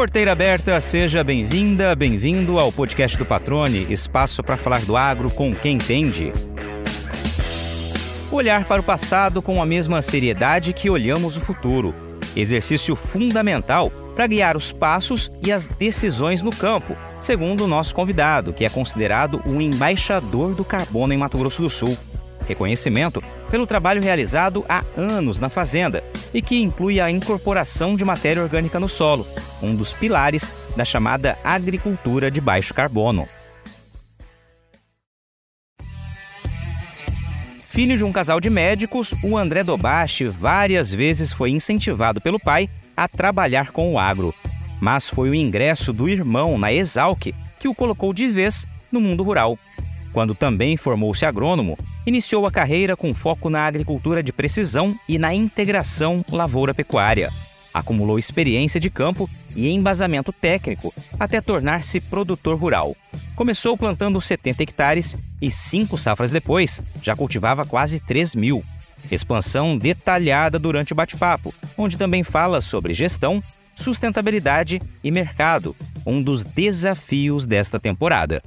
[0.00, 5.54] Porteira aberta, seja bem-vinda, bem-vindo ao podcast do Patrone, espaço para falar do agro com
[5.54, 6.32] quem entende.
[8.32, 11.94] Olhar para o passado com a mesma seriedade que olhamos o futuro.
[12.34, 18.54] Exercício fundamental para guiar os passos e as decisões no campo, segundo o nosso convidado,
[18.54, 21.94] que é considerado o embaixador do carbono em Mato Grosso do Sul.
[22.48, 28.42] Reconhecimento pelo trabalho realizado há anos na fazenda e que inclui a incorporação de matéria
[28.42, 29.26] orgânica no solo,
[29.62, 33.28] um dos pilares da chamada agricultura de baixo carbono.
[37.62, 42.68] Filho de um casal de médicos, o André Dobashi várias vezes foi incentivado pelo pai
[42.96, 44.34] a trabalhar com o agro.
[44.80, 49.22] Mas foi o ingresso do irmão na Exalc que o colocou de vez no mundo
[49.22, 49.58] rural.
[50.12, 55.32] Quando também formou-se agrônomo, iniciou a carreira com foco na agricultura de precisão e na
[55.32, 57.30] integração lavoura-pecuária.
[57.72, 62.96] Acumulou experiência de campo e embasamento técnico até tornar-se produtor rural.
[63.36, 68.64] Começou plantando 70 hectares e cinco safras depois já cultivava quase 3 mil.
[69.10, 73.42] Expansão detalhada durante o bate-papo, onde também fala sobre gestão,
[73.74, 78.42] sustentabilidade e mercado, um dos desafios desta temporada.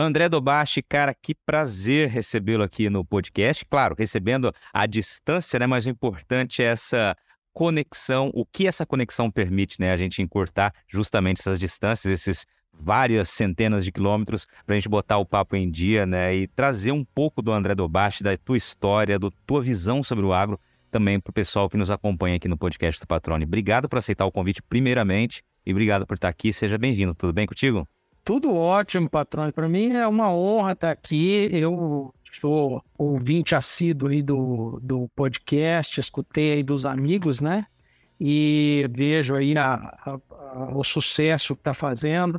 [0.00, 3.64] André Dobashi, cara, que prazer recebê-lo aqui no podcast.
[3.64, 5.66] Claro, recebendo à distância, né?
[5.66, 7.16] Mas o importante é essa
[7.52, 9.90] conexão, o que essa conexão permite, né?
[9.90, 15.18] A gente encurtar justamente essas distâncias, esses várias centenas de quilômetros, para a gente botar
[15.18, 16.32] o papo em dia, né?
[16.32, 20.32] E trazer um pouco do André Dobashi, da tua história, da tua visão sobre o
[20.32, 20.60] agro,
[20.92, 23.44] também para o pessoal que nos acompanha aqui no podcast do Patrone.
[23.44, 26.52] Obrigado por aceitar o convite, primeiramente, e obrigado por estar aqui.
[26.52, 27.16] Seja bem-vindo.
[27.16, 27.84] Tudo bem contigo?
[28.28, 29.50] Tudo ótimo, patrão.
[29.50, 31.48] Para mim é uma honra estar aqui.
[31.50, 37.64] Eu sou ouvinte assíduo aí do, do podcast, escutei aí dos amigos, né?
[38.20, 42.38] E vejo aí a, a, a, o sucesso que está fazendo.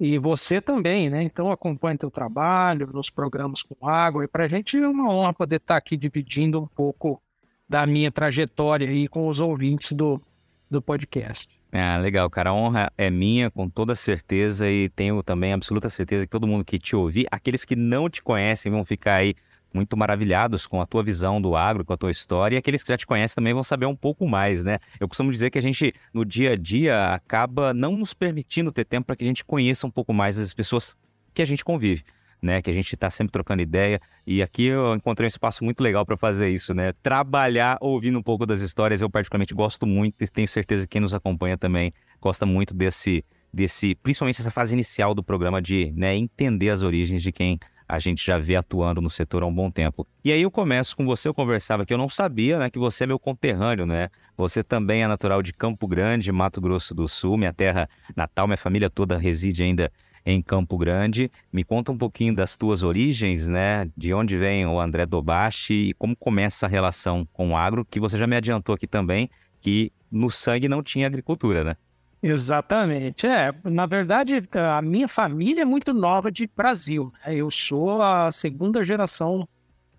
[0.00, 1.22] E você também, né?
[1.22, 4.24] Então acompanhe teu trabalho nos programas com água.
[4.24, 7.22] E para a gente é uma honra poder estar aqui dividindo um pouco
[7.68, 10.20] da minha trajetória aí com os ouvintes do,
[10.68, 11.48] do podcast.
[11.70, 12.50] Ah, legal, cara.
[12.50, 16.64] A honra é minha, com toda certeza, e tenho também absoluta certeza que todo mundo
[16.64, 19.34] que te ouvir, aqueles que não te conhecem, vão ficar aí
[19.72, 22.88] muito maravilhados com a tua visão do agro, com a tua história, e aqueles que
[22.88, 24.78] já te conhecem também vão saber um pouco mais, né?
[24.98, 28.86] Eu costumo dizer que a gente, no dia a dia, acaba não nos permitindo ter
[28.86, 30.96] tempo para que a gente conheça um pouco mais as pessoas
[31.34, 32.02] que a gente convive
[32.40, 32.62] né?
[32.62, 34.00] Que a gente está sempre trocando ideia.
[34.26, 36.92] E aqui eu encontrei um espaço muito legal para fazer isso, né?
[37.02, 39.00] Trabalhar ouvindo um pouco das histórias.
[39.00, 43.24] Eu particularmente gosto muito e tenho certeza que quem nos acompanha também gosta muito desse,
[43.52, 47.98] desse, principalmente essa fase inicial do programa de, né, entender as origens de quem a
[47.98, 50.06] gente já vê atuando no setor há um bom tempo.
[50.22, 53.04] E aí eu começo com você, eu conversava que eu não sabia, né, que você
[53.04, 54.10] é meu conterrâneo, né?
[54.36, 58.58] Você também é natural de Campo Grande, Mato Grosso do Sul, minha terra natal, minha
[58.58, 59.90] família toda reside ainda
[60.30, 61.30] em Campo Grande.
[61.50, 63.90] Me conta um pouquinho das tuas origens, né?
[63.96, 67.98] De onde vem o André Dobashi e como começa a relação com o agro, que
[67.98, 71.76] você já me adiantou aqui também, que no sangue não tinha agricultura, né?
[72.22, 73.26] Exatamente.
[73.26, 77.10] É, na verdade, a minha família é muito nova de Brasil.
[77.24, 77.36] Né?
[77.36, 79.48] Eu sou a segunda geração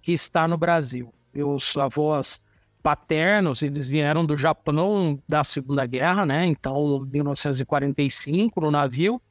[0.01, 1.11] que está no Brasil.
[1.33, 2.39] Meus avós
[2.83, 6.45] paternos, eles vieram do Japão da Segunda Guerra, né?
[6.45, 9.21] Então, 1945, no navio.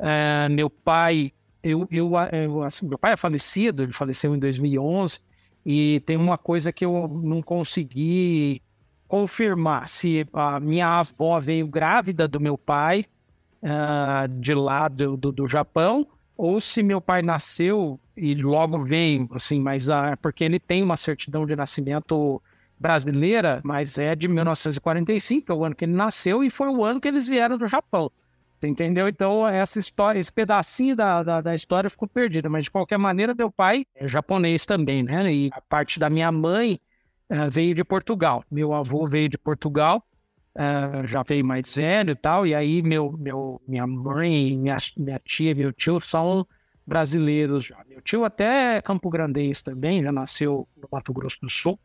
[0.00, 5.20] É, meu pai, eu, eu, eu assim, meu pai é falecido, ele faleceu em 2011,
[5.64, 8.62] e tem uma coisa que eu não consegui
[9.06, 13.04] confirmar se a minha avó veio grávida do meu pai
[13.62, 16.06] uh, de lá do, do, do, Japão
[16.36, 20.96] ou se meu pai nasceu e logo veio, assim, mas uh, porque ele tem uma
[20.96, 22.40] certidão de nascimento
[22.78, 27.00] brasileira, mas é de 1945, é o ano que ele nasceu e foi o ano
[27.00, 28.10] que eles vieram do Japão.
[28.62, 29.08] Entendeu?
[29.08, 32.48] Então, essa história, esse pedacinho da, da, da, história ficou perdida.
[32.48, 35.32] Mas, de qualquer maneira, meu pai é japonês também, né?
[35.32, 36.78] E a parte da minha mãe
[37.30, 38.44] uh, veio de Portugal.
[38.50, 40.04] Meu avô veio de Portugal,
[40.54, 42.46] uh, já veio mais velho e tal.
[42.46, 46.46] E aí, meu, meu, minha mãe, minha, minha tia, meu tio são
[46.86, 47.82] brasileiros já.
[47.88, 51.78] Meu tio até é Campo Grandense também, já nasceu no Mato Grosso do Sul.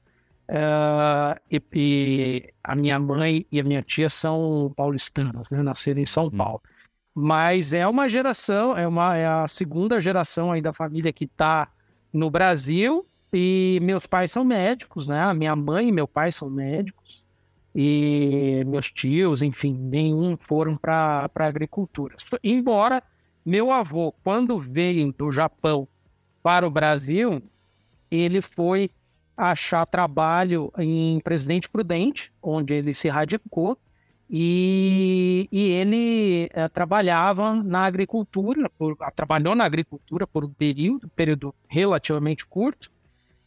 [0.47, 5.63] Uh, e, e, a minha mãe e a minha tia são paulistanas, né?
[5.63, 6.31] nasceram em São hum.
[6.31, 6.61] Paulo.
[7.13, 11.69] Mas é uma geração, é, uma, é a segunda geração aí da família que está
[12.11, 13.05] no Brasil.
[13.33, 15.21] E meus pais são médicos, né?
[15.21, 17.23] A minha mãe e meu pai são médicos.
[17.73, 22.15] E meus tios, enfim, nenhum foram para a agricultura.
[22.43, 23.03] Embora
[23.45, 25.87] meu avô, quando veio do Japão
[26.41, 27.43] para o Brasil,
[28.09, 28.89] ele foi
[29.35, 33.77] achar trabalho em Presidente Prudente, onde ele se radicou,
[34.27, 41.53] E, e ele é, trabalhava na agricultura, por, trabalhou na agricultura por um período, período
[41.67, 42.89] relativamente curto,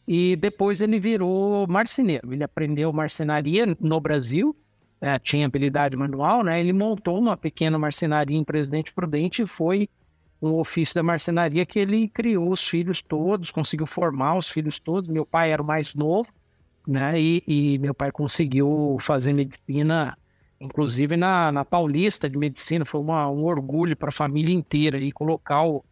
[0.07, 2.31] e depois ele virou marceneiro.
[2.31, 4.55] Ele aprendeu marcenaria no Brasil,
[5.01, 6.61] é, tinha habilidade manual, né?
[6.61, 9.89] Ele montou uma pequena marcenaria em Presidente Prudente e foi
[10.41, 15.09] um ofício da marcenaria que ele criou os filhos todos, conseguiu formar os filhos todos.
[15.09, 16.29] Meu pai era o mais novo,
[16.87, 17.19] né?
[17.19, 20.17] E, e meu pai conseguiu fazer medicina,
[20.59, 22.85] inclusive na, na Paulista de Medicina.
[22.85, 25.83] Foi uma, um orgulho para a família inteira e colocar o,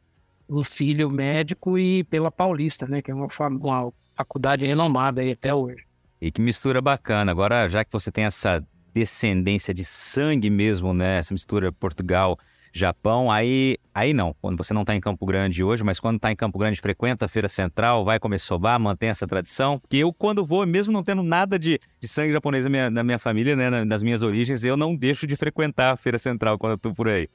[0.48, 3.02] o, filho médico e pela Paulista, né?
[3.02, 5.86] Que é uma, uma faculdade renomada aí até hoje.
[6.22, 7.32] E que mistura bacana.
[7.32, 11.20] Agora, já que você tem essa descendência de sangue mesmo, né?
[11.20, 12.40] Essa mistura Portugal
[12.78, 14.36] Japão, aí, aí não.
[14.42, 17.26] Quando você não está em Campo Grande hoje, mas quando está em Campo Grande, frequenta
[17.26, 19.80] a Feira Central, vai comer soba, mantém essa tradição.
[19.80, 23.04] Porque eu, quando vou, mesmo não tendo nada de, de sangue japonês na minha, na
[23.04, 26.72] minha família, né, nas minhas origens, eu não deixo de frequentar a Feira Central quando
[26.72, 27.28] eu estou por aí.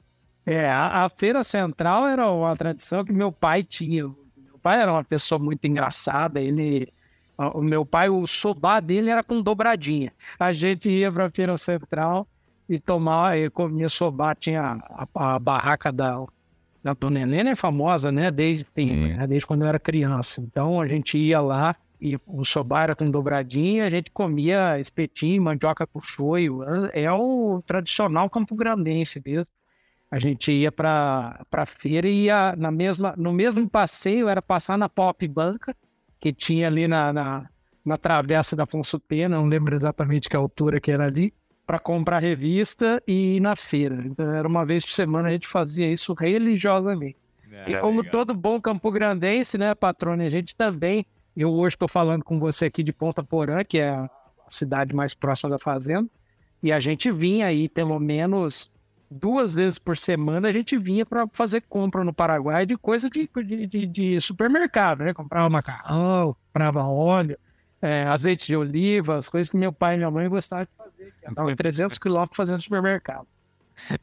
[0.45, 4.03] É, a, a, Feira Central era uma tradição que meu pai tinha.
[4.03, 6.91] Meu pai era uma pessoa muito engraçada, ele...
[7.35, 10.13] O meu pai, o soba dele era com dobradinha.
[10.39, 12.27] A gente ia para a Feira Central
[12.67, 16.23] e tomar, e comia soba, tinha a, a, barraca da,
[16.81, 18.31] da Dona Helena é famosa, né?
[18.31, 19.27] Desde, né?
[19.27, 20.41] desde quando eu era criança.
[20.41, 25.41] Então a gente ia lá e o soba era com dobradinha, a gente comia espetinho,
[25.41, 26.61] mandioca com choio.
[26.93, 29.47] É o tradicional campo grandense mesmo.
[30.11, 34.77] A gente ia para a feira e ia na mesma, no mesmo passeio era passar
[34.77, 35.75] na Pop Banca,
[36.19, 37.49] que tinha ali na, na,
[37.83, 41.33] na travessa da Afonso Pena, não lembro exatamente que altura que era ali
[41.65, 44.03] para comprar revista e ir na feira.
[44.05, 47.17] Então, era uma vez por semana a gente fazia isso religiosamente.
[47.51, 48.11] É, e como legal.
[48.11, 51.05] todo bom campo grandense, né, patrone, a gente também.
[51.35, 54.09] Eu hoje estou falando com você aqui de Ponta Porã, que é a
[54.49, 56.07] cidade mais próxima da fazenda,
[56.61, 58.71] e a gente vinha aí pelo menos
[59.09, 63.29] duas vezes por semana a gente vinha para fazer compra no Paraguai de coisa de,
[63.43, 65.13] de, de, de supermercado, né?
[65.13, 67.37] Comprava macarrão, comprava óleo,
[67.81, 70.71] é, azeite de oliva, as coisas que meu pai e minha mãe gostavam de
[71.27, 73.27] Andavam 300 quilômetros fazendo supermercado.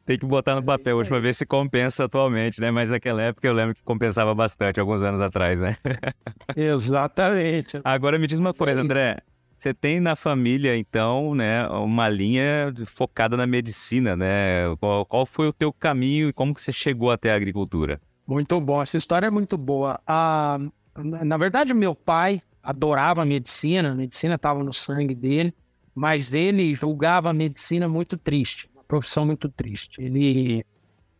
[0.05, 2.71] Tem que botar no papel hoje para ver se compensa atualmente, né?
[2.71, 5.75] Mas naquela época eu lembro que compensava bastante, alguns anos atrás, né?
[6.55, 7.79] Exatamente.
[7.83, 9.17] Agora me diz uma coisa, André.
[9.57, 14.75] Você tem na família, então, né, uma linha focada na medicina, né?
[14.79, 18.01] Qual, qual, foi o teu caminho e como que você chegou até a agricultura?
[18.25, 19.99] Muito bom, essa história é muito boa.
[20.07, 20.57] Ah,
[20.97, 25.53] na verdade, meu pai, adorava a medicina, a medicina estava no sangue dele,
[25.93, 30.01] mas ele julgava a medicina muito triste, uma profissão muito triste.
[30.01, 30.65] Ele,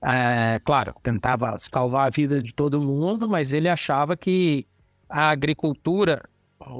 [0.01, 4.65] é, claro, tentava salvar a vida de todo mundo, mas ele achava que
[5.09, 6.23] a agricultura,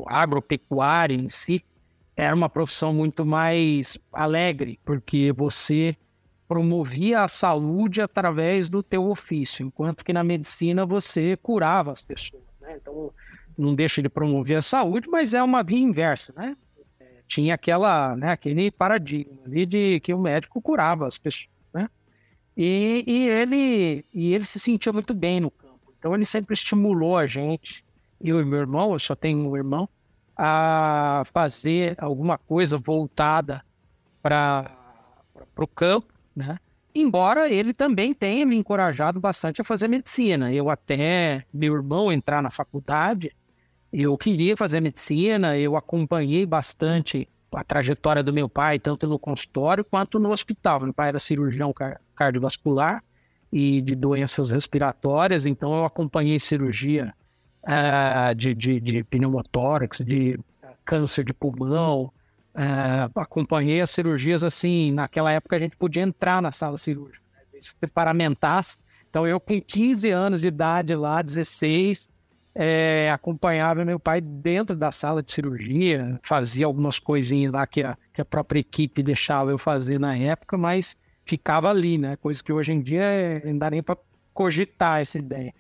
[0.08, 1.64] a agropecuária em si,
[2.16, 5.96] era uma profissão muito mais alegre, porque você
[6.48, 12.44] promovia a saúde através do teu ofício, enquanto que na medicina você curava as pessoas.
[12.60, 12.78] Né?
[12.82, 13.12] Então,
[13.58, 16.56] não deixa de promover a saúde, mas é uma via inversa, né?
[17.32, 21.90] Tinha aquela, né, aquele paradigma ali de que o médico curava as pessoas, né?
[22.58, 25.94] E, e, ele, e ele se sentia muito bem no campo.
[25.98, 27.86] Então ele sempre estimulou a gente,
[28.20, 29.88] eu e meu irmão, eu só tenho um irmão,
[30.36, 33.64] a fazer alguma coisa voltada
[34.22, 34.70] para
[35.56, 36.60] o campo, né?
[36.94, 40.52] Embora ele também tenha me encorajado bastante a fazer medicina.
[40.52, 43.34] Eu até, meu irmão entrar na faculdade,
[43.92, 49.84] eu queria fazer medicina, eu acompanhei bastante a trajetória do meu pai, tanto no consultório
[49.84, 50.80] quanto no hospital.
[50.80, 51.74] Meu pai era cirurgião
[52.16, 53.04] cardiovascular
[53.52, 57.14] e de doenças respiratórias, então eu acompanhei cirurgia
[57.64, 60.40] uh, de, de, de pneumotórax, de
[60.86, 62.12] câncer de pulmão,
[62.56, 67.60] uh, acompanhei as cirurgias assim, naquela época a gente podia entrar na sala cirúrgica, né?
[67.62, 68.78] se paramentasse.
[69.10, 72.10] Então eu com 15 anos de idade lá, 16,
[72.54, 77.98] é, acompanhava meu pai dentro da sala de cirurgia, fazia algumas coisinhas lá que a,
[78.14, 82.16] que a própria equipe deixava eu fazer na época, mas ficava ali, né?
[82.18, 83.98] Coisa que hoje em dia é, não dá nem para
[84.34, 85.54] cogitar essa ideia.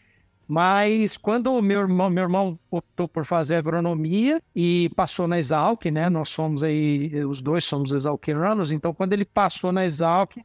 [0.47, 5.85] Mas quando o meu irmão, meu irmão optou por fazer agronomia e passou na Exalc,
[5.85, 6.09] né?
[6.09, 10.35] Nós somos aí, os dois somos exalquiranos, então quando ele passou na Exalc,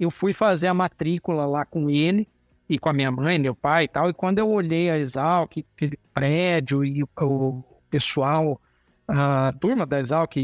[0.00, 2.26] eu fui fazer a matrícula lá com ele
[2.72, 4.08] e com a minha mãe, meu pai e tal.
[4.08, 8.58] E quando eu olhei a Exalc, aquele prédio e o pessoal,
[9.06, 10.34] a turma da Exalc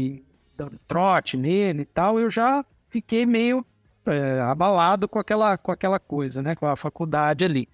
[0.55, 3.65] dando trote nele e tal, eu já fiquei meio
[4.05, 6.55] é, abalado com aquela, com aquela coisa, né?
[6.55, 7.67] Com a faculdade ali.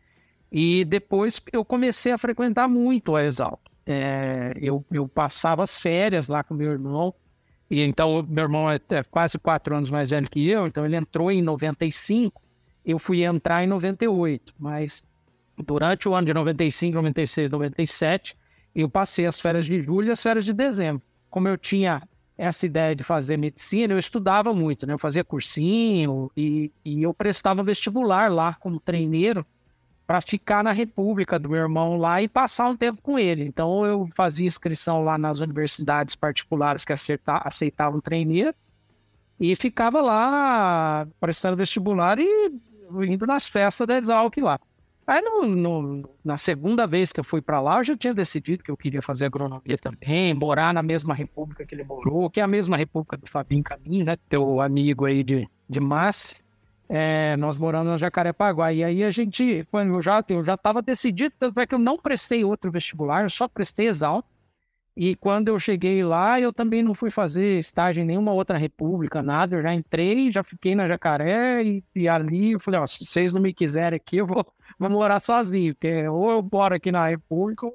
[0.49, 3.59] E depois eu comecei a frequentar muito a Exalc.
[3.85, 7.13] É, eu, eu passava as férias lá com meu irmão
[7.69, 10.95] E então, meu irmão é, é quase quatro anos mais velho que eu, então ele
[10.95, 12.41] entrou em 95,
[12.85, 15.03] eu fui entrar em 98, mas
[15.57, 18.37] durante o ano de 95, 96, 97,
[18.75, 21.01] eu passei as férias de julho e as férias de dezembro.
[21.29, 22.03] Como eu tinha
[22.37, 24.93] essa ideia de fazer medicina, eu estudava muito, né?
[24.93, 29.45] Eu fazia cursinho e, e eu prestava vestibular lá como treineiro
[30.05, 33.43] para ficar na República do meu irmão lá e passar um tempo com ele.
[33.43, 38.53] Então eu fazia inscrição lá nas universidades particulares que aceita, aceitavam treineiro
[39.39, 42.51] e ficava lá prestando vestibular e
[43.03, 44.59] indo nas festas da Exalc lá.
[45.07, 48.63] Aí no, no, na segunda vez que eu fui para lá, eu já tinha decidido
[48.63, 52.43] que eu queria fazer agronomia também, morar na mesma república que ele morou, que é
[52.43, 54.17] a mesma república do Fabinho Caminho, né?
[54.27, 56.37] Teu amigo aí de, de Massa.
[56.89, 58.73] É, nós moramos no Jacarepaguá.
[58.73, 61.97] E aí a gente, eu já eu já estava decidido, tanto é que eu não
[61.97, 64.27] prestei outro vestibular, eu só prestei exalto.
[64.95, 69.21] E quando eu cheguei lá, eu também não fui fazer estágio em nenhuma outra república,
[69.21, 69.57] nada.
[69.57, 73.33] Eu já entrei, já fiquei na Jacaré e, e ali eu falei, ó, se vocês
[73.33, 74.45] não me quiserem aqui, eu vou,
[74.79, 77.67] vou morar sozinho, porque ou eu moro aqui na república,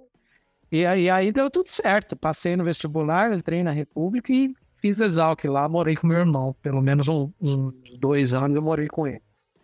[0.72, 2.16] e aí, deu tudo certo.
[2.16, 6.54] Passei no vestibular, entrei na república e fiz exalc lá, morei com meu irmão.
[6.62, 9.20] Pelo menos uns um, dois anos eu morei com ele.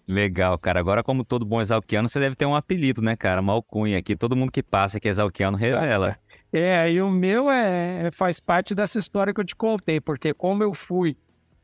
[0.09, 0.79] Legal, cara.
[0.79, 3.41] Agora, como todo bom exalquiano, você deve ter um apelido, né, cara?
[3.41, 4.15] Uma alcunha aqui.
[4.15, 6.17] Todo mundo que passa que é exalquiano revela.
[6.53, 10.63] É, e o meu é, faz parte dessa história que eu te contei, porque como
[10.63, 11.17] eu fui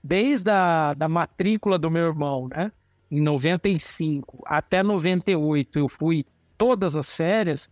[0.02, 2.72] desde a da matrícula do meu irmão, né?
[3.08, 6.26] Em 95 até 98, eu fui
[6.58, 7.70] todas as férias.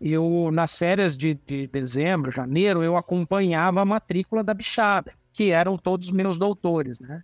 [0.00, 5.76] Eu, nas férias de, de dezembro, janeiro, eu acompanhava a matrícula da bichada, que eram
[5.76, 7.22] todos meus doutores, né?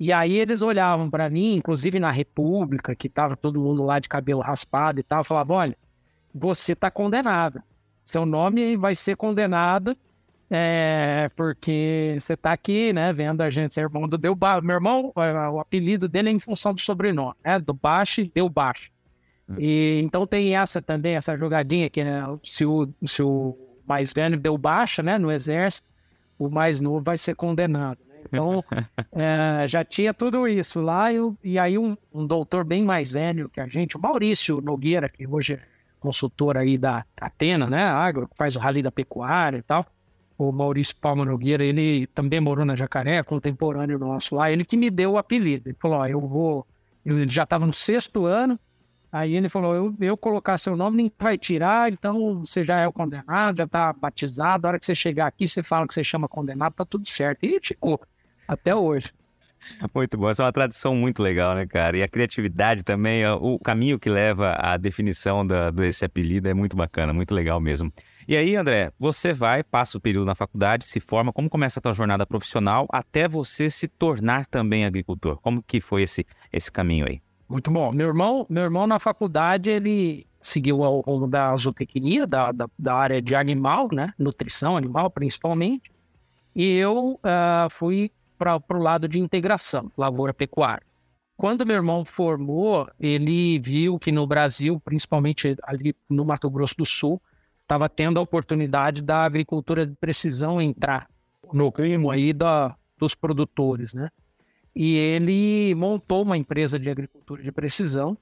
[0.00, 4.08] E aí eles olhavam para mim, inclusive na República, que tava todo mundo lá de
[4.08, 5.76] cabelo raspado e tal, falavam: olha,
[6.34, 7.62] você tá condenado.
[8.02, 9.94] Seu nome vai ser condenado
[10.50, 14.66] é, porque você tá aqui, né, vendo a gente ser irmão do Deu Baixo.
[14.66, 18.90] Meu irmão, o apelido dele é em função do sobrenome, né, do Baixo Deu Baixo.
[19.48, 19.56] Hum.
[19.58, 24.38] E, então tem essa também, essa jogadinha que né, se, o, se o mais velho
[24.38, 25.86] deu baixa, né, no exército,
[26.38, 27.98] o mais novo vai ser condenado.
[28.24, 28.64] Então,
[29.12, 33.48] é, já tinha tudo isso lá, eu, e aí um, um, doutor bem mais velho
[33.48, 35.60] que a gente, o Maurício Nogueira, que hoje é
[35.98, 39.86] consultor aí da Atena, né, agro, faz o rally da pecuária e tal,
[40.38, 44.90] o Maurício Palma Nogueira, ele também morou na Jacaré, contemporâneo nosso lá, ele que me
[44.90, 46.66] deu o apelido, ele falou, ó, eu vou,
[47.04, 48.58] ele já estava no sexto ano,
[49.12, 52.86] Aí ele falou: eu, eu colocar seu nome, ninguém vai tirar, então você já é
[52.86, 54.66] o condenado, já está batizado.
[54.66, 57.44] A hora que você chegar aqui, você fala que você chama condenado, tá tudo certo.
[57.44, 58.00] E ficou
[58.46, 59.12] até hoje.
[59.94, 61.96] Muito bom, essa é uma tradição muito legal, né, cara?
[61.96, 66.76] E a criatividade também, o caminho que leva à definição da, desse apelido é muito
[66.76, 67.92] bacana, muito legal mesmo.
[68.26, 71.82] E aí, André, você vai, passa o período na faculdade, se forma, como começa a
[71.82, 75.38] tua jornada profissional até você se tornar também agricultor?
[75.40, 77.20] Como que foi esse, esse caminho aí?
[77.50, 77.90] Muito bom.
[77.90, 82.94] Meu irmão, meu irmão na faculdade, ele seguiu o rumo da zootecnia, da, da, da,
[82.94, 84.14] área de animal, né?
[84.16, 85.90] Nutrição animal, principalmente.
[86.54, 90.86] E eu uh, fui para o lado de integração, lavoura pecuária.
[91.36, 96.86] Quando meu irmão formou, ele viu que no Brasil, principalmente ali no Mato Grosso do
[96.86, 97.20] Sul,
[97.62, 101.08] estava tendo a oportunidade da agricultura de precisão entrar
[101.52, 104.08] no clima aí da, dos produtores, né?
[104.74, 108.16] E ele montou uma empresa de agricultura de precisão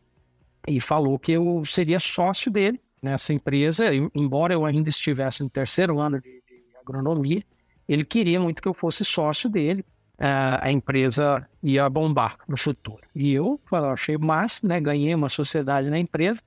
[0.67, 6.01] e falou que eu seria sócio dele nessa empresa, embora eu ainda estivesse no terceiro
[6.01, 7.43] ano de, de agronomia,
[7.89, 9.85] ele queria muito que eu fosse sócio dele.
[10.19, 13.03] Uh, a empresa ia bombar no futuro.
[13.15, 14.81] E eu achei massa, né?
[14.81, 16.41] Ganhei uma sociedade na empresa.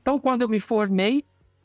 [0.00, 1.22] Então, quando eu me formei,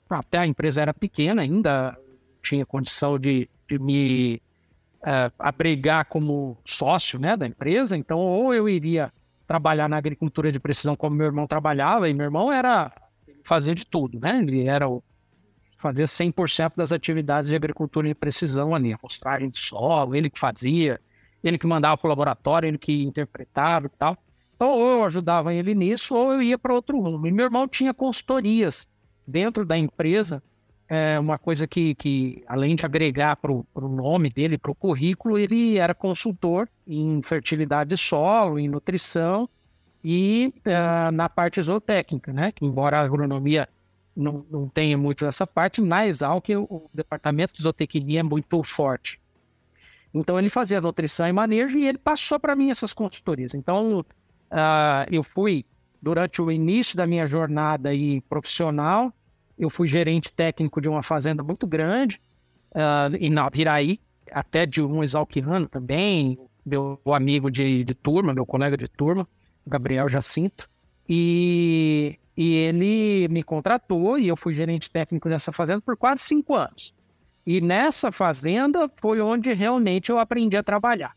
[0.10, 1.98] até a empresa era pequena, ainda
[2.44, 4.42] tinha condição de, de me
[5.05, 9.13] uh, abrigar como sócio né, da empresa, então ou eu iria
[9.47, 12.91] trabalhar na agricultura de precisão como meu irmão trabalhava, e meu irmão era
[13.43, 14.39] fazer de tudo, né?
[14.39, 15.03] Ele era o
[15.77, 21.00] fazia 100% das atividades de agricultura de precisão ali, amostragem de solo, ele que fazia,
[21.43, 24.17] ele que mandava para o laboratório, ele que interpretava e tal.
[24.55, 27.27] Então, ou eu ajudava ele nisso, ou eu ia para outro rumo.
[27.27, 28.88] E meu irmão tinha consultorias
[29.27, 30.41] dentro da empresa
[30.88, 35.38] é uma coisa que, que além de agregar para o nome dele, para o currículo,
[35.38, 39.50] ele era consultor em fertilidade de solo, em nutrição
[40.04, 42.51] e uh, na parte zootécnica, né?
[42.51, 43.68] Que embora a agronomia
[44.15, 49.20] não, não tenha muito essa parte, na Exalc o departamento de zootecnia é muito forte.
[50.13, 53.56] Então ele fazia nutrição e manejo e ele passou para mim essas consultorias.
[53.56, 54.06] Então uh,
[55.12, 55.65] eu fui
[56.00, 59.12] durante o início da minha jornada aí profissional
[59.57, 62.19] eu fui gerente técnico de uma fazenda muito grande
[62.71, 64.00] uh, em Naviraí,
[64.31, 69.27] até de um exalquiano também, meu amigo de, de turma, meu colega de turma,
[69.65, 70.69] Gabriel Jacinto.
[71.07, 76.55] E, e ele me contratou e eu fui gerente técnico dessa fazenda por quase cinco
[76.55, 76.93] anos.
[77.45, 81.15] E nessa fazenda foi onde realmente eu aprendi a trabalhar.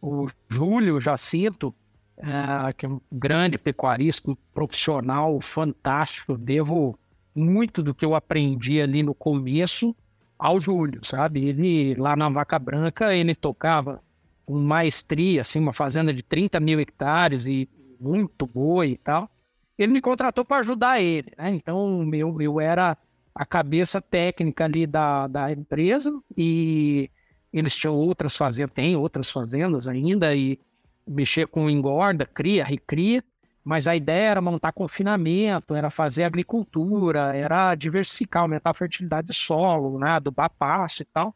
[0.00, 1.74] O Júlio Jacinto,
[2.18, 6.98] é, que é um grande pecuarista, profissional, fantástico, devo
[7.34, 9.94] muito do que eu aprendi ali no começo
[10.38, 11.44] ao Júlio, sabe?
[11.44, 14.02] Ele, lá na Vaca Branca, ele tocava
[14.46, 17.68] com maestria, assim, uma fazenda de 30 mil hectares e
[18.00, 19.30] muito boa e tal.
[19.78, 21.54] Ele me contratou para ajudar ele, né?
[21.54, 22.96] Então, eu, eu era
[23.34, 27.10] a cabeça técnica ali da, da empresa e
[27.52, 30.58] eles tinham outras fazendas, tem outras fazendas ainda e
[31.06, 33.22] mexer com engorda, cria, recria,
[33.64, 39.34] mas a ideia era montar confinamento, era fazer agricultura, era diversificar, aumentar a fertilidade do
[39.34, 41.34] solo, né, adubar pasto e tal.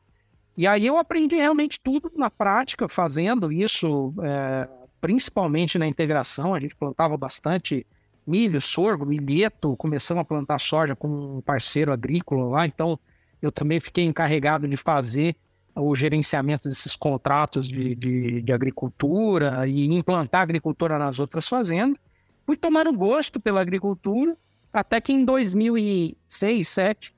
[0.57, 4.69] E aí eu aprendi realmente tudo na prática, fazendo isso, é,
[5.01, 7.87] principalmente na integração, a gente plantava bastante
[8.27, 12.99] milho, sorgo, milheto, começamos a plantar soja com um parceiro agrícola lá, então
[13.43, 15.37] eu também fiquei encarregado de fazer
[15.77, 21.99] o gerenciamento desses contratos de, de, de agricultura e implantar agricultura nas outras fazendas.
[22.47, 24.37] Fui tomando gosto pela agricultura,
[24.73, 27.15] até que em 2006, 2007,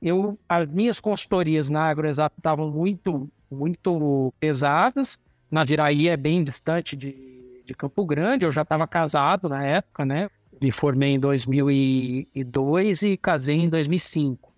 [0.00, 5.18] eu, as minhas consultorias na AgroExato estavam muito, muito pesadas.
[5.50, 10.04] Na Viraí é bem distante de, de Campo Grande, eu já estava casado na época,
[10.04, 10.30] né?
[10.60, 14.52] Me formei em 2002 e casei em 2005.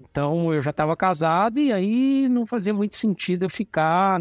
[0.00, 4.20] Então eu já estava casado e aí não fazia muito sentido eu ficar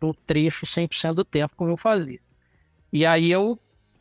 [0.00, 2.20] no trecho 100% do tempo como eu fazia.
[2.92, 3.58] E aí eu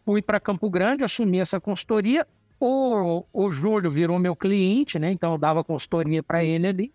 [0.10, 2.26] fui para Campo Grande, assumi essa consultoria.
[2.60, 5.12] O, o Júlio virou meu cliente, né?
[5.12, 6.94] Então eu dava consultoria para ele ali.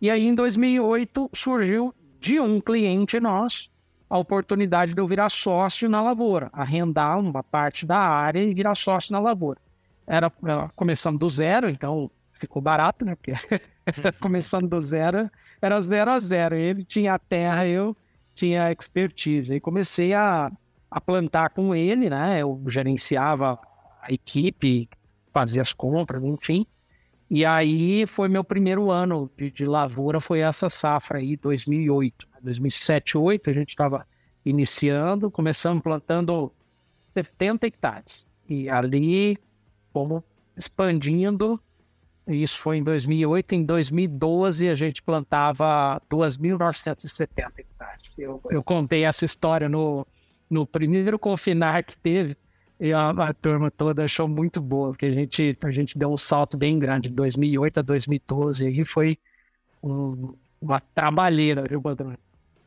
[0.00, 3.70] E aí em 2008 surgiu de um cliente nosso
[4.10, 8.74] a oportunidade de eu virar sócio na lavoura, arrendar uma parte da área e virar
[8.74, 9.60] sócio na lavoura.
[10.04, 13.14] Era, era começando do zero, então ficou barato, né?
[13.14, 13.32] Porque
[14.20, 15.30] começando do zero,
[15.62, 16.56] era zero a zero.
[16.56, 17.96] Ele tinha a terra, eu
[18.34, 19.54] tinha expertise.
[19.54, 20.50] E comecei a,
[20.94, 22.40] a plantar com ele, né?
[22.40, 23.58] Eu gerenciava
[24.00, 24.88] a equipe,
[25.32, 26.64] fazia as compras, enfim.
[27.28, 32.28] E aí foi meu primeiro ano de, de lavoura, foi essa safra aí, 2008.
[32.40, 34.06] 2007, 2008, a gente estava
[34.44, 36.52] iniciando, começamos plantando
[37.12, 38.24] 70 hectares.
[38.48, 39.36] E ali
[39.92, 40.22] fomos
[40.56, 41.60] expandindo
[42.28, 43.52] isso foi em 2008.
[43.52, 48.12] Em 2012, a gente plantava 2.970 hectares.
[48.16, 50.06] Eu, eu contei essa história no,
[50.48, 52.36] no primeiro confinar que teve.
[52.78, 56.16] E a, a, turma toda achou muito boa, porque a gente, a gente deu um
[56.16, 58.68] salto bem grande de 2008 a 2012.
[58.68, 59.16] E foi
[59.82, 62.14] um, uma trabalheira, viu, Padrão?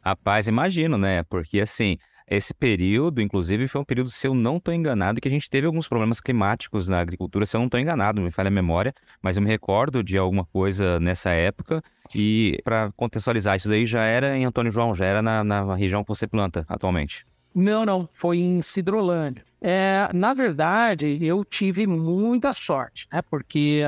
[0.01, 1.23] Rapaz, imagino, né?
[1.23, 1.97] Porque assim,
[2.29, 5.67] esse período, inclusive, foi um período, se eu não estou enganado, que a gente teve
[5.67, 9.37] alguns problemas climáticos na agricultura, se eu não estou enganado, me falha a memória, mas
[9.37, 11.81] eu me recordo de alguma coisa nessa época.
[12.13, 16.03] E para contextualizar, isso daí já era em Antônio João, já era na, na região
[16.03, 17.25] que você planta atualmente?
[17.59, 19.43] Não, não, foi em Cidrolândia.
[19.59, 23.23] É, na verdade, eu tive muita sorte, né?
[23.23, 23.81] Porque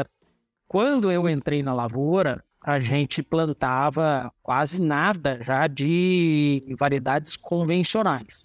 [0.68, 8.44] quando eu entrei na lavoura, a gente plantava quase nada já de variedades convencionais.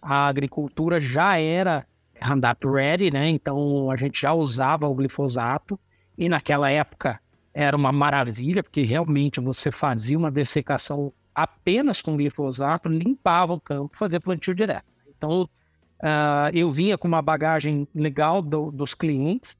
[0.00, 1.84] A agricultura já era
[2.22, 3.28] Roundup Ready, né?
[3.28, 5.80] Então a gente já usava o glifosato
[6.16, 7.18] e naquela época
[7.52, 13.96] era uma maravilha, porque realmente você fazia uma dessecação apenas com glifosato, limpava o campo,
[13.96, 14.84] fazia plantio direto.
[15.16, 19.56] Então uh, eu vinha com uma bagagem legal do, dos clientes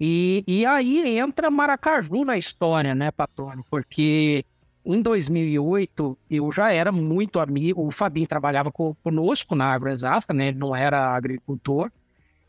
[0.00, 3.64] e, e aí entra Maracaju na história, né, Patrônio?
[3.70, 4.44] Porque
[4.84, 10.58] em 2008 eu já era muito amigo, o Fabinho trabalhava conosco na AgroExafa, né, ele
[10.58, 11.88] não era agricultor,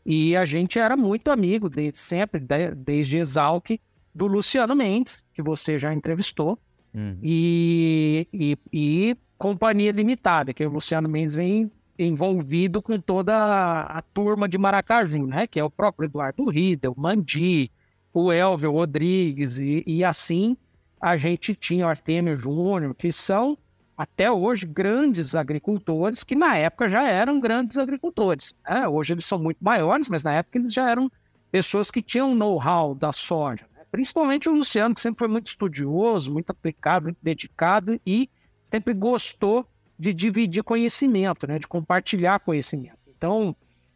[0.04, 2.40] e a gente era muito amigo desde sempre,
[2.76, 3.80] desde Exalc,
[4.12, 6.58] do Luciano Mendes, que você já entrevistou,
[6.94, 7.18] uhum.
[7.22, 14.02] e, e, e Companhia Limitada, que o Luciano Mendes vem envolvido com toda a, a,
[14.02, 15.46] turma de Maracaju, né?
[15.46, 17.70] Que é o próprio Eduardo Riedel, o Mandi,
[18.12, 20.56] o Elvio Rodrigues, e, e assim
[21.00, 23.58] a gente tinha o Artemio Júnior, que são
[23.96, 28.54] até hoje grandes agricultores, que na época já eram grandes agricultores.
[28.68, 28.88] Né?
[28.88, 31.10] Hoje eles são muito maiores, mas na época eles já eram
[31.52, 33.66] pessoas que tinham know-how da soja.
[33.94, 38.28] Principalmente o Luciano, que sempre foi muito estudioso, muito aplicado, muito dedicado e
[38.68, 39.64] sempre gostou
[39.96, 41.60] de dividir conhecimento, né?
[41.60, 42.98] de compartilhar conhecimento.
[43.16, 43.54] Então,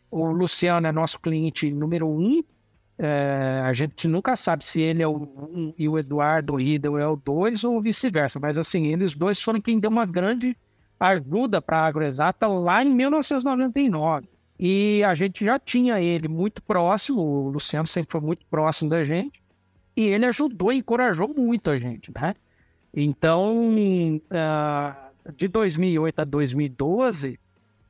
[0.08, 2.44] o Luciano é nosso cliente número um
[2.96, 7.08] é, a gente nunca sabe se ele é o 1 e o Eduardo Riedel é
[7.08, 10.56] o 2 ou vice-versa, mas assim, eles dois foram quem deu uma grande
[11.00, 14.28] ajuda para a Agroexata lá em 1999.
[14.60, 19.02] E a gente já tinha ele muito próximo, o Luciano sempre foi muito próximo da
[19.02, 19.37] gente,
[19.98, 22.32] e ele ajudou e encorajou muito a gente, né?
[22.94, 27.40] Então, uh, de 2008 a 2012,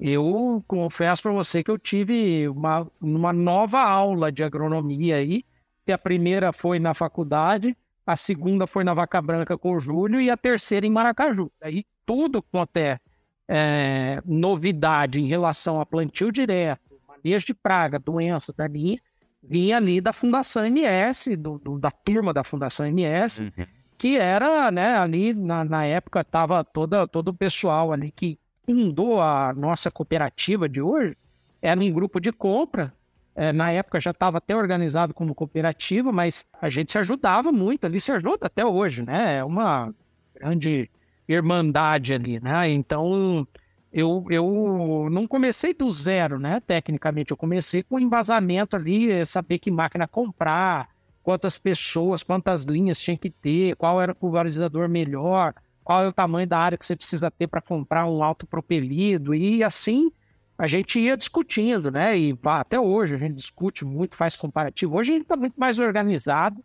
[0.00, 5.44] eu confesso para você que eu tive uma, uma nova aula de agronomia aí,
[5.84, 10.18] que a primeira foi na faculdade, a segunda foi na Vaca Branca com o Júlio
[10.18, 11.52] e a terceira em Maracaju.
[11.60, 12.98] Aí tudo quanto é,
[13.46, 18.98] é novidade em relação a plantio direto, manejo de praga, doença dali,
[19.42, 23.66] vinha ali da Fundação MS, do, do, da turma da Fundação MS, uhum.
[23.96, 29.20] que era, né, ali na, na época estava toda, todo o pessoal ali que fundou
[29.20, 31.16] a nossa cooperativa de hoje
[31.62, 32.92] era um grupo de compra.
[33.34, 37.86] É, na época já estava até organizado como cooperativa, mas a gente se ajudava muito
[37.86, 39.36] ali, se ajuda até hoje, né?
[39.36, 39.94] É uma
[40.34, 40.90] grande
[41.28, 42.68] irmandade ali, né?
[42.68, 43.46] Então
[43.92, 46.60] eu, eu não comecei do zero, né?
[46.60, 50.88] Tecnicamente, eu comecei com embasamento ali, é, saber que máquina comprar,
[51.22, 56.12] quantas pessoas, quantas linhas tinha que ter, qual era o pulverizador melhor, qual é o
[56.12, 60.12] tamanho da área que você precisa ter para comprar um autopropelido, e assim
[60.56, 62.16] a gente ia discutindo, né?
[62.18, 64.96] E pá, até hoje a gente discute muito, faz comparativo.
[64.96, 66.62] Hoje a gente está muito mais organizado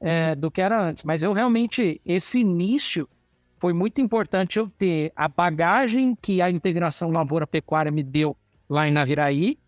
[0.00, 3.08] é, do que era antes, mas eu realmente, esse início
[3.66, 8.36] foi muito importante eu ter a bagagem que a integração lavoura-pecuária me deu
[8.68, 9.58] lá em Naviraí.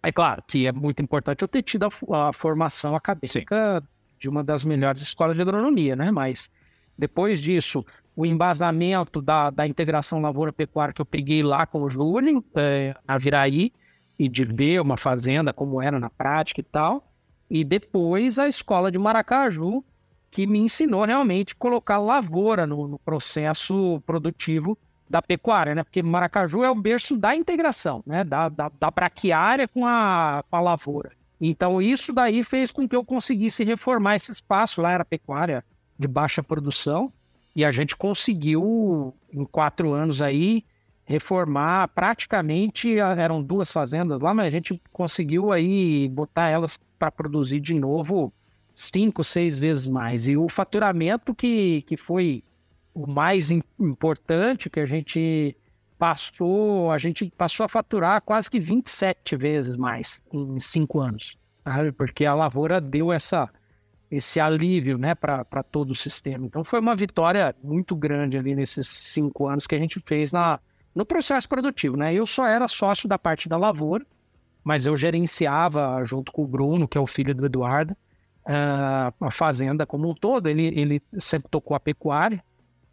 [0.00, 3.82] É claro que é muito importante eu ter tido a, a formação acadêmica
[4.20, 6.12] de uma das melhores escolas de agronomia, né?
[6.12, 6.48] Mas
[6.96, 7.84] depois disso,
[8.14, 13.18] o embasamento da, da integração lavoura-pecuária que eu peguei lá com o Júlio, é, na
[13.18, 13.72] Viraí,
[14.16, 17.12] e de ver uma fazenda como era na prática e tal.
[17.50, 19.84] E depois a escola de Maracaju,
[20.30, 25.82] que me ensinou realmente colocar lavoura no, no processo produtivo da pecuária, né?
[25.82, 28.22] Porque Maracaju é o berço da integração, né?
[28.22, 31.10] Da, da, da braquiária com a, com a lavoura.
[31.40, 34.80] Então, isso daí fez com que eu conseguisse reformar esse espaço.
[34.80, 35.64] Lá era pecuária
[35.98, 37.12] de baixa produção.
[37.56, 40.64] E a gente conseguiu, em quatro anos aí,
[41.04, 47.58] reformar praticamente, eram duas fazendas lá, mas a gente conseguiu aí botar elas para produzir
[47.58, 48.32] de novo
[48.74, 50.28] cinco, seis vezes mais.
[50.28, 52.42] E o faturamento que, que foi
[52.94, 55.56] o mais importante que a gente
[55.98, 61.92] passou, a gente passou a faturar quase que 27 vezes mais em cinco anos, sabe?
[61.92, 63.50] Porque a lavoura deu essa
[64.10, 66.44] esse alívio né, para todo o sistema.
[66.44, 70.58] Então foi uma vitória muito grande ali nesses cinco anos que a gente fez na,
[70.92, 71.96] no processo produtivo.
[71.96, 72.12] Né?
[72.12, 74.04] Eu só era sócio da parte da lavoura,
[74.64, 77.96] mas eu gerenciava junto com o Bruno, que é o filho do Eduardo,
[78.44, 80.48] a fazenda como um todo.
[80.48, 82.42] Ele, ele sempre tocou a pecuária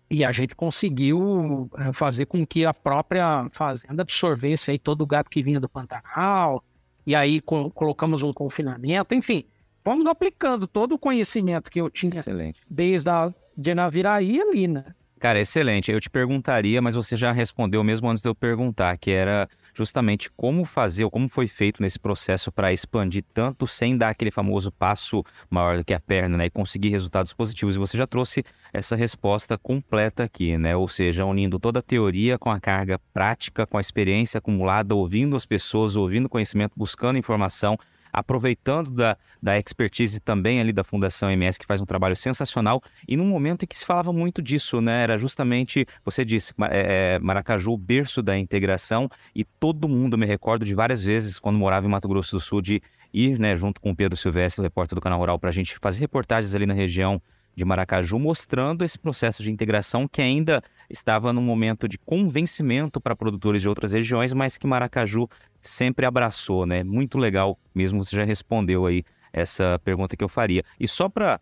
[0.10, 5.06] e a gente conseguiu eh, fazer com que a própria fazenda absorvesse aí todo o
[5.06, 6.64] gado que vinha do Pantanal,
[7.06, 9.46] e aí co colocamos um confinamento, enfim
[9.88, 12.60] Vamos aplicando todo o conhecimento que eu tinha Excelente.
[12.70, 14.84] desde a de Naviraí ali, né?
[15.18, 15.90] Cara, excelente.
[15.90, 20.30] Eu te perguntaria, mas você já respondeu mesmo antes de eu perguntar, que era justamente
[20.36, 24.72] como fazer, ou como foi feito nesse processo para expandir tanto sem dar aquele famoso
[24.72, 26.46] passo maior do que a perna, né?
[26.48, 27.76] E conseguir resultados positivos.
[27.76, 30.76] E você já trouxe essa resposta completa aqui, né?
[30.76, 35.36] Ou seja, unindo toda a teoria com a carga prática, com a experiência acumulada, ouvindo
[35.36, 37.78] as pessoas, ouvindo conhecimento, buscando informação
[38.18, 43.16] aproveitando da, da expertise também ali da Fundação MS, que faz um trabalho sensacional, e
[43.16, 45.04] num momento em que se falava muito disso, né?
[45.04, 50.26] Era justamente, você disse, é, é, Maracaju, o berço da integração, e todo mundo, me
[50.26, 52.82] recordo de várias vezes, quando morava em Mato Grosso do Sul, de
[53.14, 56.00] ir, né, junto com o Pedro Silvestre, repórter do Canal Rural, para a gente fazer
[56.00, 57.22] reportagens ali na região
[57.58, 63.16] de Maracaju, mostrando esse processo de integração que ainda estava num momento de convencimento para
[63.16, 65.28] produtores de outras regiões, mas que Maracaju
[65.60, 66.84] sempre abraçou, né?
[66.84, 70.64] Muito legal mesmo, você já respondeu aí essa pergunta que eu faria.
[70.80, 71.40] E só para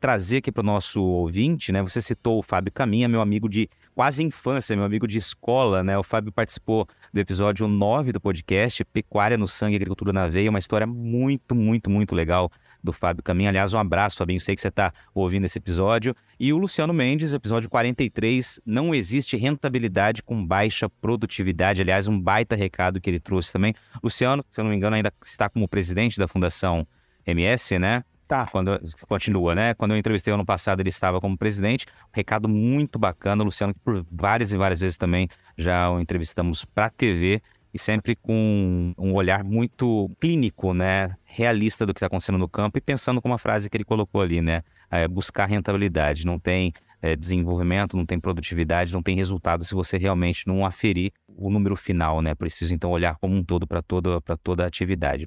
[0.00, 1.82] trazer aqui para o nosso ouvinte, né?
[1.82, 5.98] Você citou o Fábio Caminha, meu amigo de quase infância, meu amigo de escola, né?
[5.98, 10.58] O Fábio participou do episódio 9 do podcast, Pecuária no Sangue, Agricultura na Veia, uma
[10.58, 12.50] história muito, muito, muito legal
[12.82, 13.50] do Fábio Caminha.
[13.50, 16.14] Aliás, um abraço, Fabinho, sei que você está ouvindo esse episódio.
[16.38, 21.82] E o Luciano Mendes, episódio 43, não existe rentabilidade com baixa produtividade.
[21.82, 23.74] Aliás, um baita recado que ele trouxe também.
[24.00, 26.86] Luciano, se eu não me engano, ainda está como presidente da Fundação
[27.26, 28.04] MS, né?
[28.28, 28.44] Tá.
[28.44, 29.72] Quando, continua, né?
[29.72, 31.86] Quando eu entrevistei ano passado, ele estava como presidente.
[32.08, 33.42] Um recado muito bacana.
[33.42, 37.40] Luciano, que por várias e várias vezes também já o entrevistamos para TV.
[37.72, 41.16] e sempre com um olhar muito clínico, né?
[41.24, 44.20] Realista do que está acontecendo no campo e pensando com uma frase que ele colocou
[44.20, 44.62] ali, né?
[44.90, 46.26] É buscar rentabilidade.
[46.26, 51.12] Não tem é, desenvolvimento, não tem produtividade, não tem resultado se você realmente não aferir
[51.26, 52.34] o número final, né?
[52.34, 55.26] Preciso então olhar como um todo para toda, toda a atividade.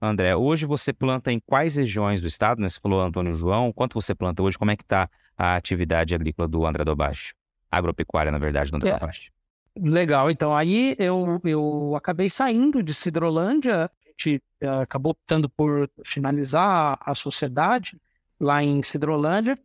[0.00, 2.60] André, hoje você planta em quais regiões do estado?
[2.60, 2.68] Né?
[2.68, 4.56] Você falou Antônio João, quanto você planta hoje?
[4.56, 7.34] Como é que está a atividade agrícola do André Dobache?
[7.70, 8.92] Agropecuária, na verdade, do André é.
[8.94, 9.32] Dobache.
[9.80, 15.88] Legal, então aí eu, eu acabei saindo de Cidrolândia, a gente uh, acabou optando por
[16.04, 18.00] finalizar a sociedade,
[18.40, 19.58] lá em Cidrolândia.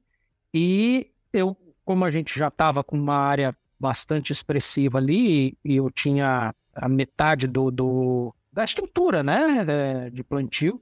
[0.53, 5.89] E eu, como a gente já estava com uma área bastante expressiva ali, e eu
[5.89, 10.79] tinha a metade do, do da estrutura, né, de plantio,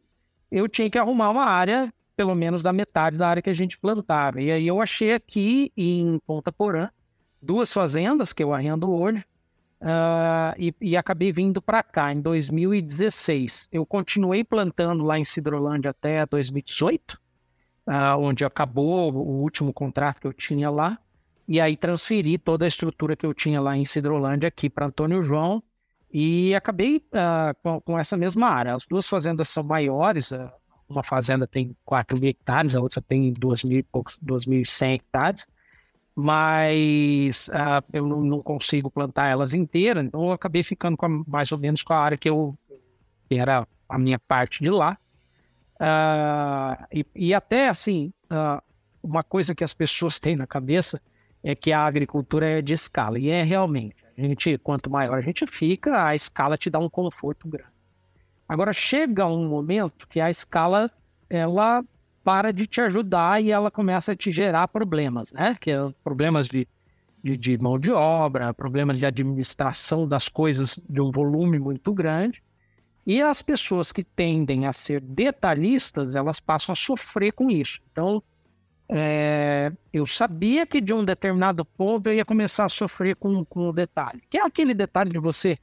[0.52, 3.78] eu tinha que arrumar uma área, pelo menos da metade da área que a gente
[3.78, 4.42] plantava.
[4.42, 6.90] E aí eu achei aqui em Ponta Porã
[7.42, 9.26] duas fazendas que eu arrendo hoje,
[9.82, 13.70] uh, e, e, acabei vindo para cá em 2016.
[13.72, 17.14] Eu continuei plantando lá em Cidrolândia até 2018,
[17.88, 21.00] uh, onde acabou o último contrato que eu tinha lá,
[21.48, 25.24] e aí transferi toda a estrutura que eu tinha lá em Cidrolândia aqui para Antônio
[25.24, 25.64] João,
[26.12, 28.76] e acabei uh, com, com, essa mesma área.
[28.76, 30.50] As duas fazendas são maiores, uh,
[30.90, 35.48] uma fazenda tem 4 mil hectares, a outra tem 2.100 hectares,
[36.16, 41.58] mas uh, eu não, consigo plantar elas inteiras, então eu acabei ficando a, mais ou
[41.58, 42.58] menos com a área que eu
[43.30, 44.98] que era a minha parte de lá.
[45.76, 48.62] Uh, e, e, até assim, uh,
[49.02, 51.02] uma coisa que as pessoas têm na cabeça
[51.42, 54.01] é que a agricultura é de escala, e é realmente.
[54.18, 57.72] A gente, quanto maior a gente fica, a escala te dá um conforto grande.
[58.48, 60.92] Agora chega um momento que a escala
[61.30, 61.84] ela
[62.24, 65.58] para de te ajudar e ela começa a te gerar problemas, né?
[65.60, 66.68] Que é problemas de,
[67.24, 72.44] de, de mão de obra, problemas de administração das coisas de um volume muito grande.
[73.06, 77.80] E as pessoas que tendem a ser detalhistas, elas passam a sofrer com isso.
[77.92, 78.22] Então,
[78.94, 83.70] é, eu sabia que de um determinado ponto eu ia começar a sofrer com, com
[83.70, 84.22] o detalhe.
[84.30, 85.58] Que é aquele detalhe de você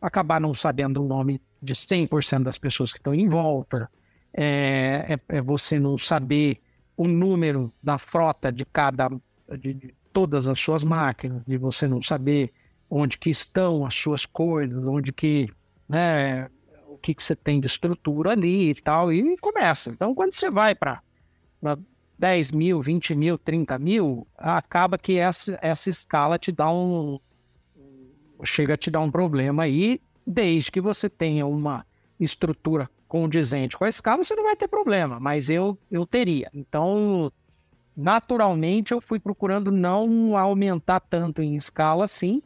[0.00, 3.88] acabar não sabendo o nome de 100% das pessoas que estão em volta.
[4.34, 6.60] É, é, é, você não saber
[6.96, 9.08] o número da frota de cada...
[9.56, 12.52] De, de todas as suas máquinas, de você não saber
[12.90, 15.48] onde que estão as suas coisas, onde que...
[15.88, 16.50] Né,
[17.00, 19.90] que, que você tem de estrutura ali e tal, e começa.
[19.90, 21.02] Então, quando você vai para
[22.22, 27.18] 10 mil, 20 mil, 30 mil, acaba que essa, essa escala te dá um.
[28.44, 31.84] chega a te dar um problema aí, desde que você tenha uma
[32.20, 36.48] estrutura condizente com a escala, você não vai ter problema, mas eu, eu teria.
[36.54, 37.28] Então,
[37.96, 42.40] naturalmente, eu fui procurando não aumentar tanto em escala assim,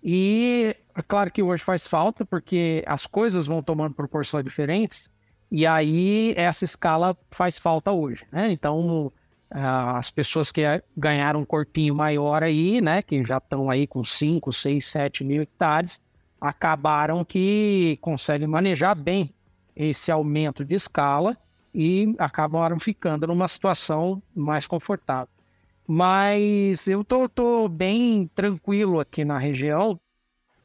[0.00, 5.10] e é claro que hoje faz falta, porque as coisas vão tomando proporções diferentes,
[5.50, 8.50] e aí essa escala faz falta hoje, né?
[8.52, 9.12] Então,
[9.50, 10.62] as pessoas que
[10.96, 15.42] ganharam um corpinho maior aí, né, que já estão aí com 5, 6, 7 mil
[15.42, 16.00] hectares,
[16.40, 19.34] acabaram que conseguem manejar bem
[19.74, 21.36] esse aumento de escala
[21.74, 25.28] e acabaram ficando numa situação mais confortável.
[25.86, 29.98] Mas eu tô, tô bem tranquilo aqui na região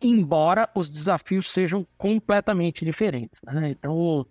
[0.02, 3.41] embora os desafios sejam completamente diferentes.
[3.43, 3.71] Né?
[3.71, 4.26] Então,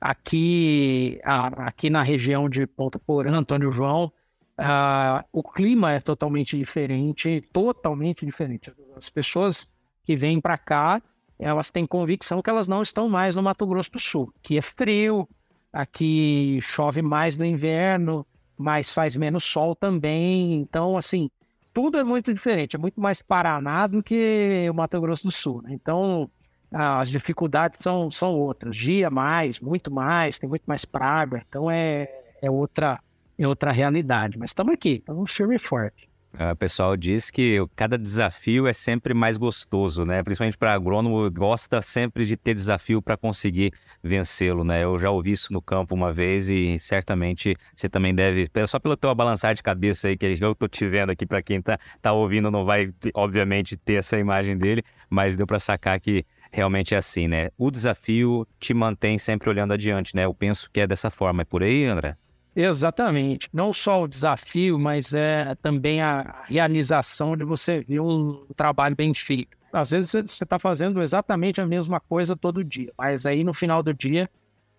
[0.00, 4.12] aqui, aqui na região de Ponta Porã, Antônio João,
[4.58, 8.72] Uh, o clima é totalmente diferente, totalmente diferente.
[8.96, 9.72] As pessoas
[10.04, 11.00] que vêm para cá,
[11.38, 14.62] elas têm convicção que elas não estão mais no Mato Grosso do Sul, que é
[14.62, 15.28] frio,
[15.72, 20.54] aqui chove mais no inverno, mas faz menos sol também.
[20.54, 21.30] Então, assim,
[21.72, 25.62] tudo é muito diferente, é muito mais Paraná do que o Mato Grosso do Sul.
[25.62, 25.70] Né?
[25.72, 26.28] Então,
[26.72, 28.76] as dificuldades são, são outras.
[28.76, 31.42] Dia mais, muito mais, tem muito mais praga.
[31.48, 32.08] Então, é,
[32.42, 33.00] é outra
[33.38, 34.36] em outra realidade.
[34.36, 36.08] Mas estamos aqui, estamos firme e forte.
[36.38, 40.22] É, o pessoal diz que cada desafio é sempre mais gostoso, né?
[40.22, 44.84] Principalmente para agrônomo, gosta sempre de ter desafio para conseguir vencê-lo, né?
[44.84, 48.96] Eu já ouvi isso no campo uma vez e certamente você também deve, só pelo
[48.96, 52.12] teu balançar de cabeça aí que eu tô te vendo aqui para quem tá, tá
[52.12, 56.98] ouvindo não vai obviamente ter essa imagem dele, mas deu para sacar que realmente é
[56.98, 57.50] assim, né?
[57.56, 60.24] O desafio te mantém sempre olhando adiante, né?
[60.24, 61.42] Eu penso que é dessa forma.
[61.42, 62.16] É por aí, André?
[62.54, 63.48] Exatamente.
[63.52, 69.14] Não só o desafio, mas é também a realização de você ver um trabalho bem
[69.14, 69.56] feito.
[69.72, 73.82] Às vezes você está fazendo exatamente a mesma coisa todo dia, mas aí no final
[73.82, 74.28] do dia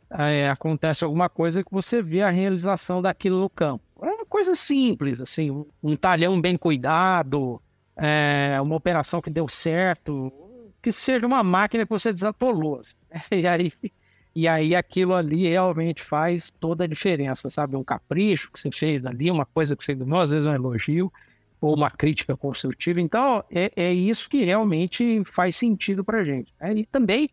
[0.09, 3.83] é, acontece alguma coisa que você vê a realização daquilo no campo.
[4.01, 7.61] É uma coisa simples, assim, um, talhão bem cuidado,
[7.95, 10.33] é, uma operação que deu certo,
[10.81, 12.79] que seja uma máquina que você desatolou.
[12.79, 13.21] Assim, né?
[13.31, 13.73] E aí
[14.35, 17.75] e aí aquilo ali realmente faz toda a diferença, sabe?
[17.75, 21.11] Um capricho que você fez ali, uma coisa que você ganhou, às vezes um elogio
[21.59, 23.01] ou uma crítica construtiva.
[23.01, 26.53] Então, é, é isso que realmente faz sentido para a gente.
[26.59, 26.73] Né?
[26.73, 27.29] E também,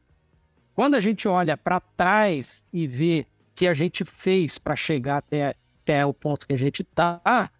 [0.75, 5.19] quando a gente olha para trás e vê o que a gente fez para chegar
[5.19, 7.51] até, até o ponto que a gente está,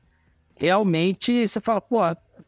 [0.57, 2.01] realmente você fala, pô,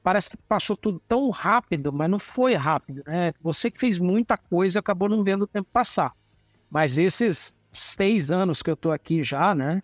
[0.03, 3.33] parece que passou tudo tão rápido, mas não foi rápido, né?
[3.42, 6.12] Você que fez muita coisa acabou não vendo o tempo passar.
[6.70, 9.83] Mas esses seis anos que eu estou aqui já, né?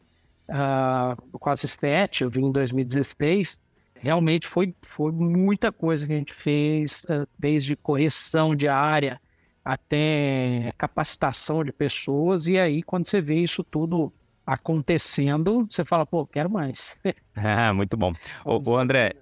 [0.49, 3.61] Uh, quase sete, eu vim em 2016.
[3.95, 9.21] Realmente foi, foi muita coisa que a gente fez, uh, desde correção de área
[9.65, 12.47] até capacitação de pessoas.
[12.47, 14.13] E aí, quando você vê isso tudo
[14.47, 16.99] acontecendo, você fala, pô, quero mais.
[17.35, 18.13] ah, muito bom.
[18.45, 19.15] O André,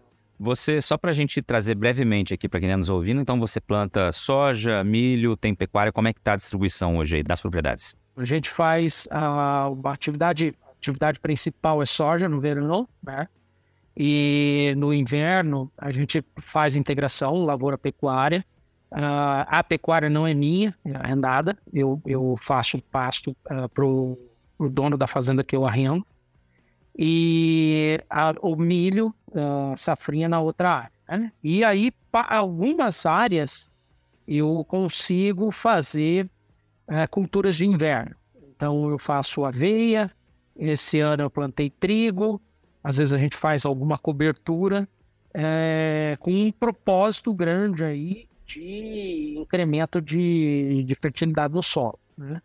[0.42, 3.60] você, só para a gente trazer brevemente aqui para quem está nos ouvindo, então você
[3.60, 7.94] planta soja, milho, tem pecuária, como é que está a distribuição hoje aí das propriedades?
[8.16, 13.28] A gente faz a, a atividade, atividade principal é soja no verão, né?
[13.96, 18.44] E no inverno a gente faz integração lavoura-pecuária.
[18.90, 21.56] Uh, a pecuária não é minha, é arrendada.
[21.72, 24.18] Eu, eu faço pasto uh, para o
[24.70, 26.04] dono da fazenda que eu arrendo
[26.96, 30.92] e a, o milho, a safrinha na outra área.
[31.08, 31.32] Né?
[31.42, 33.70] E aí, para algumas áreas,
[34.26, 36.28] eu consigo fazer
[36.86, 38.14] é, culturas de inverno.
[38.54, 40.10] Então, eu faço aveia,
[40.56, 42.40] esse ano eu plantei trigo,
[42.84, 44.88] às vezes a gente faz alguma cobertura
[45.32, 51.98] é, com um propósito grande aí de incremento de, de fertilidade no solo.
[52.16, 52.42] Né?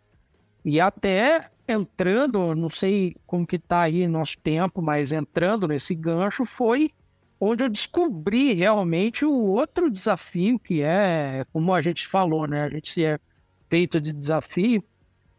[0.64, 6.44] E até entrando, não sei como que tá aí nosso tempo, mas entrando nesse gancho
[6.44, 6.90] foi
[7.38, 12.64] onde eu descobri realmente o outro desafio que é, como a gente falou, né?
[12.64, 13.20] A gente se é
[13.68, 14.82] feito de desafio,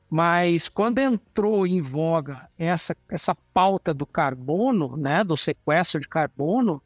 [0.10, 6.82] mas quando entrou em voga essa, essa pauta do carbono, né, do sequestro de carbono,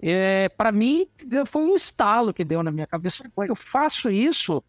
[0.00, 1.06] é, para mim
[1.46, 3.30] foi um estalo que deu na minha cabeça.
[3.36, 4.62] Eu faço isso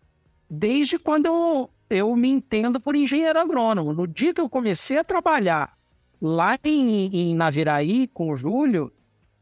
[0.49, 3.93] desde quando eu eu me entendo por engenheiro agrônomo.
[3.93, 5.77] No dia que eu comecei a trabalhar
[6.21, 8.91] lá em, em Naviraí com o Júlio,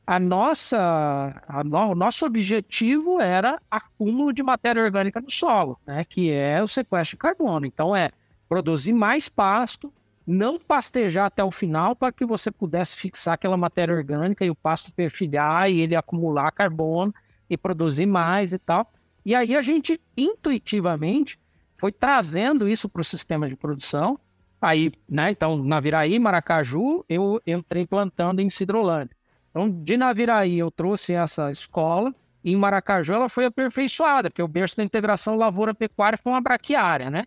[0.06, 6.04] a nossa, a no, o nosso objetivo era acúmulo de matéria orgânica no solo, né,
[6.04, 7.66] que é o sequestro de carbono.
[7.66, 8.12] Então é
[8.48, 9.92] produzir mais pasto,
[10.28, 14.56] não pastejar até o final para que você pudesse fixar aquela matéria orgânica e o
[14.56, 17.14] pasto perfilhar e ele acumular carbono
[17.50, 18.92] e produzir mais e tal.
[19.26, 21.40] E aí a gente intuitivamente
[21.78, 24.20] foi trazendo isso para o sistema de produção.
[24.62, 29.16] Aí, né, então, Naviraí, Maracaju, eu entrei plantando em Cidrolândia.
[29.50, 34.48] Então, de Naviraí, eu trouxe essa escola, e em Maracaju ela foi aperfeiçoada, porque o
[34.48, 37.26] berço da integração lavoura-pecuária foi uma braquiária, né?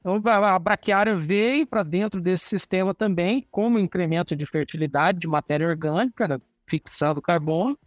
[0.00, 5.68] Então, a braquiária veio para dentro desse sistema também, como incremento de fertilidade, de matéria
[5.68, 7.78] orgânica, né, fixando carbono.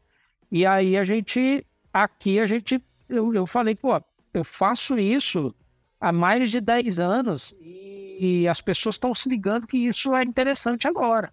[0.51, 4.01] E aí a gente, aqui a gente, eu, eu falei, pô,
[4.33, 5.55] eu faço isso
[6.01, 10.87] há mais de 10 anos e, as pessoas estão se ligando que isso é interessante
[10.87, 11.31] agora.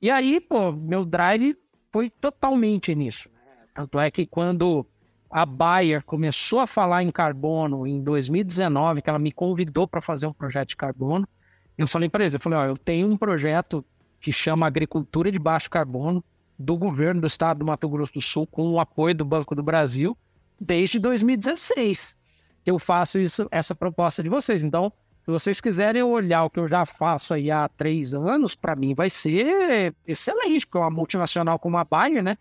[0.00, 1.56] E aí, pô, meu drive
[1.92, 3.28] foi totalmente nisso.
[3.74, 4.86] Tanto é que quando
[5.30, 10.26] a Bayer começou a falar em carbono em 2019, que ela me convidou para fazer
[10.26, 11.28] um projeto de carbono,
[11.76, 13.84] eu falei para eles, eu falei, ó, eu tenho um projeto
[14.20, 16.24] que chama Agricultura de Baixo Carbono,
[16.58, 19.62] do governo do estado do Mato Grosso do Sul, com o apoio do Banco do
[19.62, 20.18] Brasil,
[20.60, 22.17] desde 2016.
[22.68, 24.62] Eu faço isso, essa proposta de vocês.
[24.62, 24.92] Então,
[25.22, 28.94] se vocês quiserem olhar o que eu já faço aí há três anos, para mim
[28.94, 32.36] vai ser excelente, porque é uma multinacional como a Bayer, né?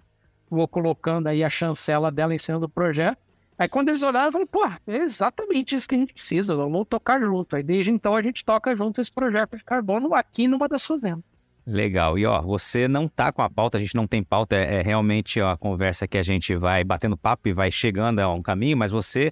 [0.49, 3.17] Vou colocando aí a chancela dela em cima do projeto.
[3.57, 7.21] Aí quando eles olharam, falei, pô, é exatamente isso que a gente precisa, vamos tocar
[7.21, 7.55] junto.
[7.55, 11.23] Aí desde então a gente toca junto esse projeto de carbono aqui numa das fazendas.
[11.65, 12.19] Legal.
[12.19, 14.82] E ó, você não tá com a pauta, a gente não tem pauta, é, é
[14.82, 18.75] realmente a conversa que a gente vai batendo papo e vai chegando a um caminho,
[18.75, 19.32] mas você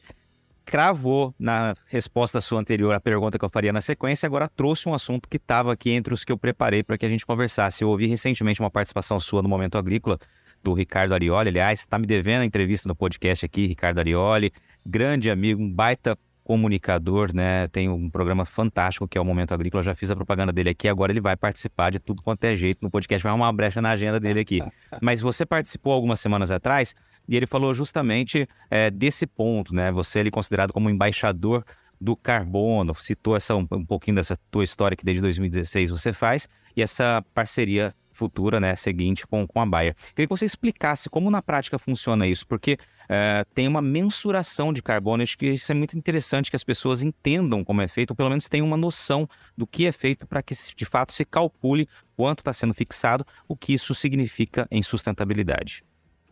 [0.66, 4.94] cravou na resposta sua anterior à pergunta que eu faria na sequência, agora trouxe um
[4.94, 7.84] assunto que estava aqui entre os que eu preparei para que a gente conversasse.
[7.84, 10.20] Eu ouvi recentemente uma participação sua no Momento Agrícola,
[10.64, 11.50] do Ricardo Arioli.
[11.50, 14.52] Aliás, está me devendo a entrevista no podcast aqui, Ricardo Arioli,
[14.84, 17.68] grande amigo, um baita comunicador, né?
[17.70, 19.80] Tem um programa fantástico que é o Momento Agrícola.
[19.80, 22.56] Eu já fiz a propaganda dele aqui, agora ele vai participar de tudo quanto é
[22.56, 23.24] jeito no podcast.
[23.24, 24.62] Vai uma brecha na agenda dele aqui.
[25.02, 26.94] Mas você participou algumas semanas atrás
[27.28, 29.92] e ele falou justamente é, desse ponto, né?
[29.92, 31.64] Você ele é considerado como embaixador
[32.00, 36.48] do carbono, citou essa, um, um pouquinho dessa tua história que desde 2016 você faz
[36.76, 39.94] e essa parceria futura, né, seguinte com, com a Bayer.
[40.16, 42.78] Queria que você explicasse como na prática funciona isso, porque
[43.10, 47.04] é, tem uma mensuração de carbono, acho que isso é muito interessante que as pessoas
[47.04, 50.42] entendam como é feito, ou pelo menos tenham uma noção do que é feito para
[50.42, 55.84] que de fato se calcule quanto está sendo fixado, o que isso significa em sustentabilidade.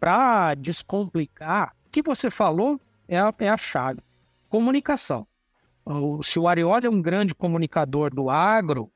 [0.04, 2.78] Para descomplicar, o que você falou
[3.08, 4.02] é a, é a chave.
[4.50, 5.26] Comunicação.
[6.22, 8.92] Se o Arioli é um grande comunicador do agro,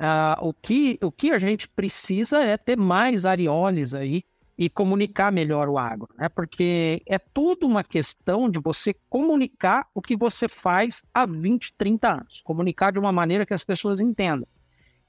[0.00, 4.22] Uh, o, que, o que a gente precisa é ter mais areoles aí
[4.56, 6.28] e comunicar melhor o agro, né?
[6.28, 12.12] Porque é tudo uma questão de você comunicar o que você faz há 20, 30
[12.12, 12.40] anos.
[12.44, 14.46] Comunicar de uma maneira que as pessoas entendam.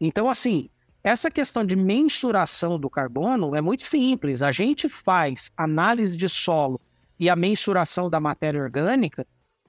[0.01, 0.71] Então, assim,
[1.03, 4.41] essa questão de mensuração do carbono é muito simples.
[4.41, 6.79] A gente faz análise de solo
[7.19, 9.25] e a mensuração da matéria orgânica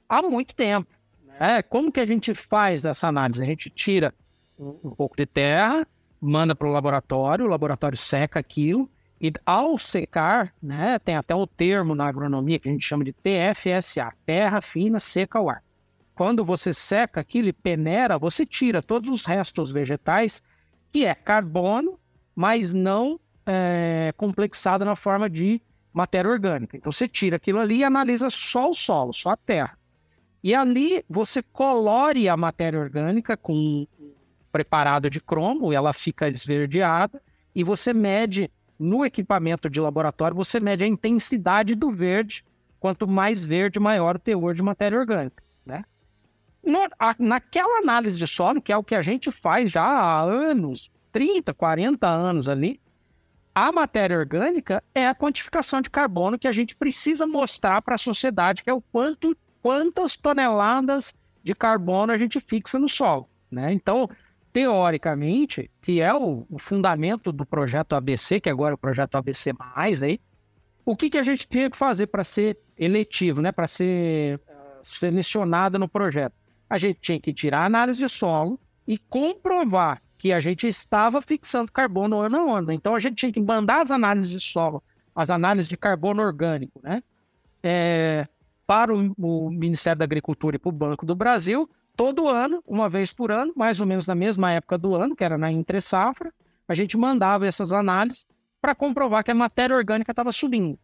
[0.08, 0.90] há muito tempo.
[1.24, 1.62] Né?
[1.62, 3.42] Como que a gente faz essa análise?
[3.42, 4.12] A gente tira
[4.58, 5.86] um pouco de terra,
[6.20, 11.42] manda para o laboratório, o laboratório seca aquilo, e ao secar, né, tem até o
[11.42, 15.62] um termo na agronomia que a gente chama de TFSA, terra fina seca ao ar.
[16.14, 20.42] Quando você seca aquilo e peneira, você tira todos os restos vegetais,
[20.92, 21.98] que é carbono,
[22.34, 25.60] mas não é, complexado na forma de
[25.92, 26.76] matéria orgânica.
[26.76, 29.78] Então você tira aquilo ali e analisa só o solo, só a terra.
[30.42, 33.86] E ali você colore a matéria orgânica com
[34.50, 37.22] preparado de cromo, ela fica esverdeada,
[37.54, 42.44] e você mede no equipamento de laboratório, você mede a intensidade do verde.
[42.78, 45.42] Quanto mais verde, maior o teor de matéria orgânica.
[46.64, 50.22] No, a, naquela análise de solo, que é o que a gente faz já há
[50.22, 52.80] anos, 30, 40 anos ali,
[53.54, 57.98] a matéria orgânica é a quantificação de carbono que a gente precisa mostrar para a
[57.98, 63.28] sociedade, que é o quanto, quantas toneladas de carbono a gente fixa no solo.
[63.50, 63.72] Né?
[63.72, 64.08] Então,
[64.52, 69.52] teoricamente, que é o, o, fundamento do projeto ABC, que agora é o projeto ABC+,
[69.76, 70.20] aí,
[70.84, 74.82] o que, que a gente tinha que fazer para ser eletivo, né, para ser uh,
[74.82, 76.34] selecionado no projeto?
[76.70, 81.20] A gente tinha que tirar a análise de solo e comprovar que a gente estava
[81.20, 82.72] fixando carbono ano a ano.
[82.72, 84.82] Então, a gente tinha que mandar as análises de solo,
[85.14, 87.02] as análises de carbono orgânico, né,
[87.62, 88.28] é,
[88.66, 92.88] para o, o Ministério da Agricultura e para o Banco do Brasil, todo ano, uma
[92.88, 95.80] vez por ano, mais ou menos na mesma época do ano, que era na entre
[95.80, 96.32] safra,
[96.68, 98.26] a gente mandava essas análises
[98.60, 100.78] para comprovar que a matéria orgânica estava subindo.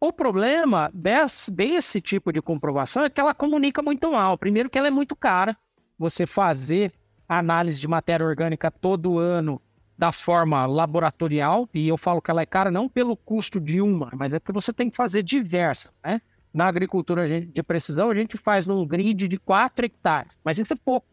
[0.00, 4.38] O problema desse, desse tipo de comprovação é que ela comunica muito mal.
[4.38, 5.54] Primeiro que ela é muito cara.
[5.98, 6.90] Você fazer
[7.28, 9.60] análise de matéria orgânica todo ano
[9.98, 14.10] da forma laboratorial, e eu falo que ela é cara não pelo custo de uma,
[14.14, 16.22] mas é porque você tem que fazer diversas, né?
[16.54, 20.76] Na agricultura de precisão, a gente faz num grid de 4 hectares, mas isso é
[20.82, 21.06] pouco.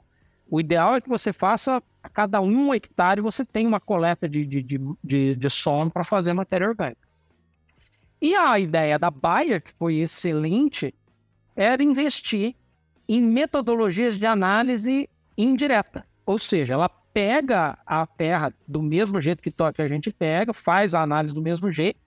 [0.50, 4.46] O ideal é que você faça a cada um hectare você tem uma coleta de,
[4.46, 5.48] de, de, de, de
[5.94, 7.07] para fazer matéria orgânica.
[8.22, 10.94] E a ideia da Bayer, que foi excelente,
[11.56, 12.56] era investir
[13.08, 16.06] em metodologias de análise indireta.
[16.26, 21.02] Ou seja, ela pega a terra do mesmo jeito que a gente pega, faz a
[21.02, 22.00] análise do mesmo jeito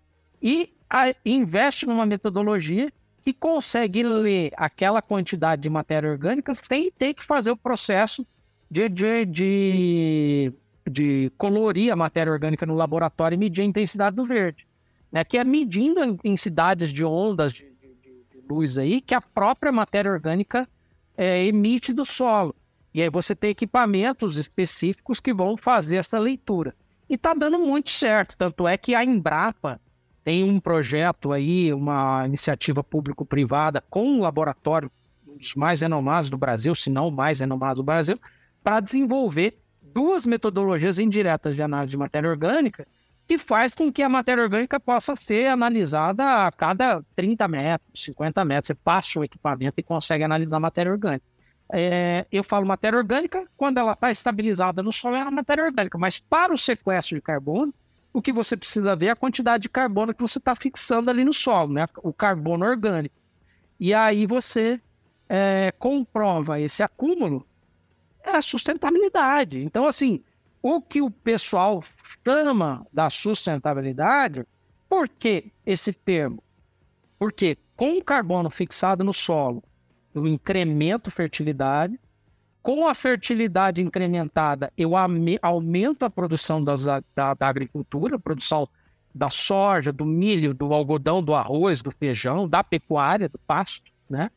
[0.42, 0.72] e
[1.24, 2.92] investe numa metodologia
[3.22, 8.26] que consegue ler aquela quantidade de matéria orgânica sem ter que fazer o processo
[8.70, 10.52] de, de, de,
[10.88, 14.66] de colorir a matéria orgânica no laboratório e medir a intensidade do verde.
[15.11, 15.24] Né?
[15.24, 17.70] Que é medindo intensidades de ondas de,
[18.50, 20.68] luz aí que a própria matéria orgânica
[21.16, 22.54] é, emite do solo.
[22.92, 26.74] E aí você tem equipamentos específicos que vão fazer essa leitura.
[27.08, 29.80] E está dando muito certo, tanto é que a Embrapa
[30.24, 34.90] tem um projeto aí, uma iniciativa público-privada com um laboratório,
[35.26, 38.18] um dos mais renomados do Brasil, se não o mais renomado do Brasil,
[38.62, 42.86] para desenvolver duas metodologias indiretas de análise de matéria orgânica
[43.31, 48.45] que faz com que a matéria orgânica possa ser analisada a cada 30 metros, 50
[48.45, 48.66] metros.
[48.66, 51.24] Você passa o equipamento e consegue analisar a matéria orgânica.
[51.72, 55.97] É, eu falo matéria orgânica, quando ela está estabilizada no solo, é a matéria orgânica,
[55.97, 57.72] mas para o sequestro de carbono,
[58.12, 61.24] o que você precisa ver é a quantidade de carbono que você está fixando ali
[61.24, 61.87] no solo, né?
[62.03, 63.14] o carbono orgânico.
[63.78, 64.81] E aí você
[65.28, 67.47] é, comprova esse acúmulo,
[68.24, 69.62] é a sustentabilidade.
[69.62, 70.20] Então, assim,
[70.62, 71.82] o que o pessoal
[72.24, 74.44] chama da sustentabilidade,
[74.88, 76.42] por que esse termo?
[77.18, 79.62] Porque com o carbono fixado no solo,
[80.14, 81.98] eu incremento fertilidade,
[82.62, 87.02] com a fertilidade incrementada, eu aumento a produção das, da,
[87.34, 88.68] da agricultura, a produção
[89.14, 94.30] da soja, do milho, do algodão, do arroz, do feijão, da pecuária, do pasto, né?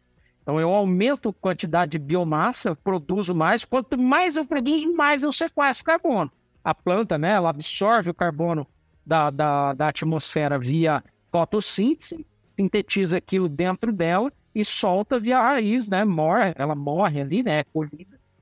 [0.44, 3.64] Então eu aumento a quantidade de biomassa, produzo mais.
[3.64, 6.30] Quanto mais eu produzo, mais eu sequestro carbono.
[6.64, 8.68] A planta, né, ela absorve o carbono
[9.06, 12.26] da, da, da atmosfera via fotossíntese,
[12.56, 16.06] sintetiza aquilo dentro dela e solta via raiz, né?
[16.06, 17.62] Morre, ela morre ali, né?
[17.62, 17.66] É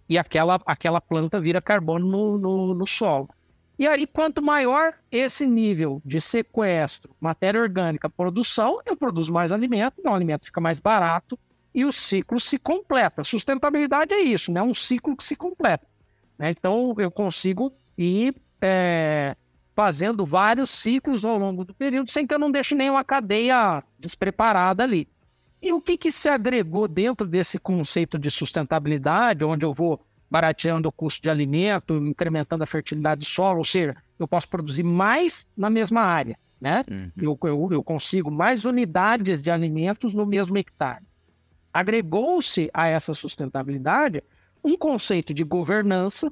[0.09, 3.29] e aquela, aquela planta vira carbono no, no, no solo.
[3.79, 9.95] E aí, quanto maior esse nível de sequestro, matéria orgânica, produção, eu produzo mais alimento,
[9.99, 11.39] então o alimento fica mais barato,
[11.73, 13.23] e o ciclo se completa.
[13.23, 14.61] Sustentabilidade é isso, né?
[14.61, 15.87] Um ciclo que se completa.
[16.37, 16.51] Né?
[16.51, 19.35] Então, eu consigo ir é,
[19.75, 24.83] fazendo vários ciclos ao longo do período sem que eu não deixe nenhuma cadeia despreparada
[24.83, 25.07] ali.
[25.61, 30.89] E o que, que se agregou dentro desse conceito de sustentabilidade, onde eu vou barateando
[30.89, 35.47] o custo de alimento, incrementando a fertilidade do solo, ou seja, eu posso produzir mais
[35.55, 36.83] na mesma área, né?
[36.89, 37.11] Uhum.
[37.17, 41.03] Eu, eu, eu consigo mais unidades de alimentos no mesmo hectare
[41.73, 44.23] agregou-se a essa sustentabilidade
[44.63, 46.31] um conceito de governança,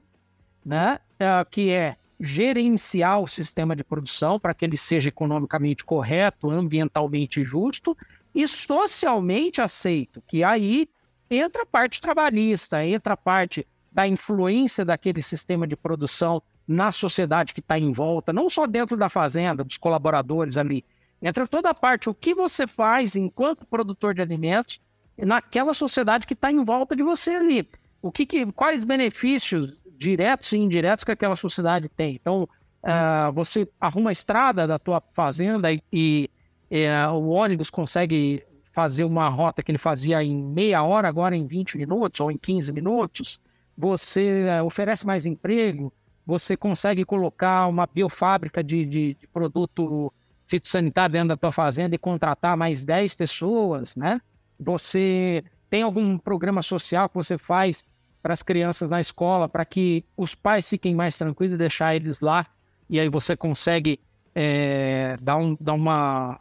[0.64, 6.50] né, é, que é gerenciar o sistema de produção para que ele seja economicamente correto,
[6.50, 7.98] ambientalmente justo
[8.36, 10.88] e socialmente aceito, que aí
[11.30, 17.54] entra a parte trabalhista, entra a parte da influência daquele sistema de produção na sociedade
[17.54, 20.86] que está em volta, não só dentro da fazenda, dos colaboradores ali,
[21.22, 24.80] entra toda a parte, o que você faz enquanto produtor de alimentos
[25.26, 27.68] naquela sociedade que está em volta de você ali.
[28.02, 32.16] O que, que, quais benefícios diretos e indiretos que aquela sociedade tem?
[32.16, 32.44] Então,
[32.84, 36.30] uh, você arruma a estrada da tua fazenda e, e
[36.72, 41.46] uh, o ônibus consegue fazer uma rota que ele fazia em meia hora, agora em
[41.46, 43.42] 20 minutos ou em 15 minutos.
[43.78, 45.92] Você uh, oferece mais emprego,
[46.26, 50.14] você consegue colocar uma biofábrica de, de, de produto
[50.48, 54.22] fitossanitário dentro da tua fazenda e contratar mais 10 pessoas, né?
[54.60, 57.84] Você tem algum programa social que você faz
[58.22, 62.20] para as crianças na escola, para que os pais fiquem mais tranquilos e deixar eles
[62.20, 62.45] lá,
[62.89, 63.99] e aí você consegue
[64.36, 66.39] é, dar, um, dar uma,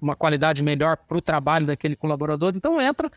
[0.00, 2.52] uma qualidade melhor para o trabalho daquele colaborador.
[2.54, 3.10] Então entra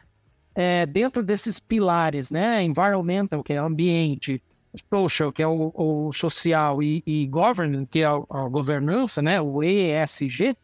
[0.55, 2.63] é, dentro desses pilares, né?
[2.63, 4.41] Environmental, que é ambiente,
[4.89, 9.41] social, que é o, o social, e, e governance, que é a, a governança, né?
[9.41, 10.55] O ESG,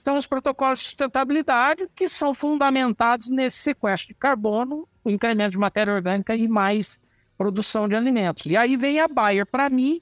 [0.00, 5.58] estão os protocolos de sustentabilidade, que são fundamentados nesse sequestro de carbono, o incremento de
[5.58, 6.98] matéria orgânica e mais
[7.36, 8.46] produção de alimentos.
[8.46, 10.00] E aí vem a Bayer para mim,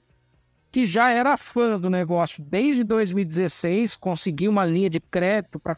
[0.71, 5.77] que já era fã do negócio desde 2016, conseguiu uma linha de crédito para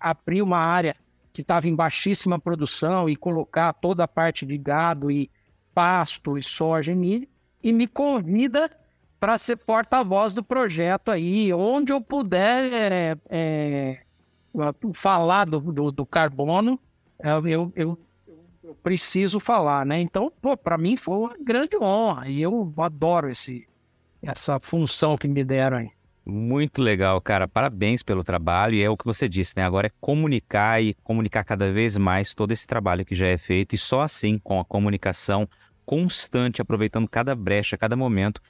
[0.00, 0.94] abrir uma área
[1.32, 5.30] que estava em baixíssima produção e colocar toda a parte de gado e
[5.74, 7.28] pasto e soja e milho,
[7.62, 8.70] e me convida
[9.26, 13.98] para ser porta-voz do projeto aí, onde eu puder é, é,
[14.94, 16.78] falar do, do, do carbono,
[17.18, 17.98] é, eu, eu,
[18.62, 20.00] eu, preciso falar, né?
[20.00, 23.66] Então, para mim foi uma grande honra e eu adoro esse,
[24.22, 25.90] essa função que me deram aí.
[26.24, 27.48] Muito legal, cara.
[27.48, 28.76] Parabéns pelo trabalho.
[28.76, 29.64] E é o que você disse, né?
[29.64, 33.74] Agora é comunicar e comunicar cada vez mais todo esse trabalho que já é feito.
[33.74, 35.48] E só assim, com a comunicação
[35.84, 38.40] constante, aproveitando cada brecha, cada momento,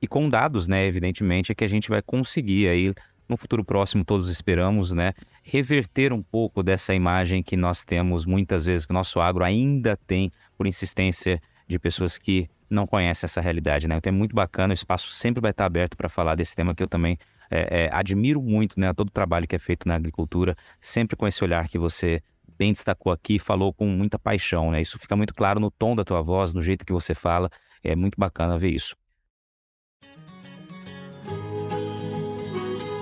[0.00, 2.92] e com dados, né, evidentemente, é que a gente vai conseguir aí
[3.28, 8.64] no futuro próximo, todos esperamos, né, reverter um pouco dessa imagem que nós temos muitas
[8.64, 13.40] vezes, que o nosso agro ainda tem, por insistência de pessoas que não conhecem essa
[13.40, 13.96] realidade, né?
[13.96, 16.82] Então é muito bacana, o espaço sempre vai estar aberto para falar desse tema que
[16.82, 17.18] eu também
[17.50, 21.26] é, é, admiro muito, né, todo o trabalho que é feito na agricultura, sempre com
[21.26, 22.22] esse olhar que você
[22.58, 24.80] bem destacou aqui, falou com muita paixão, né?
[24.80, 27.50] Isso fica muito claro no tom da tua voz, no jeito que você fala.
[27.82, 28.96] É muito bacana ver isso.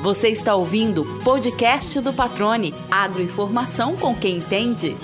[0.03, 4.97] Você está ouvindo podcast do Patrone, agroinformação com quem entende.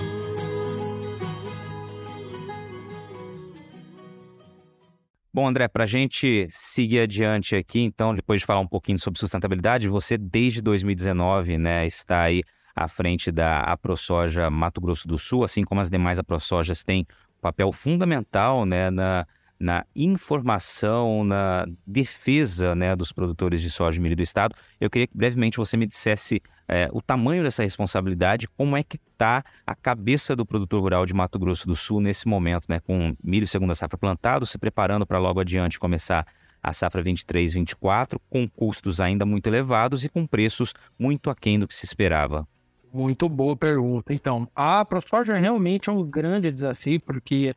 [5.33, 9.17] Bom, André, para a gente seguir adiante aqui, então, depois de falar um pouquinho sobre
[9.21, 12.43] sustentabilidade, você desde 2019, né, está aí
[12.75, 17.41] à frente da AproSoja Mato Grosso do Sul, assim como as demais AproSojas têm um
[17.41, 19.25] papel fundamental, né, na,
[19.59, 24.55] na informação, na defesa né, dos produtores de soja e milho do estado.
[24.79, 28.97] Eu queria que brevemente você me dissesse é, o tamanho dessa responsabilidade, como é que
[29.11, 33.15] está a cabeça do produtor rural de Mato Grosso do Sul nesse momento, né, com
[33.21, 36.25] milho segunda safra plantado, se preparando para logo adiante começar
[36.61, 41.73] a safra 23-24, com custos ainda muito elevados e com preços muito aquém do que
[41.73, 42.47] se esperava.
[42.93, 44.13] Muito boa pergunta.
[44.13, 47.55] Então, a ProSoja realmente é um grande desafio, porque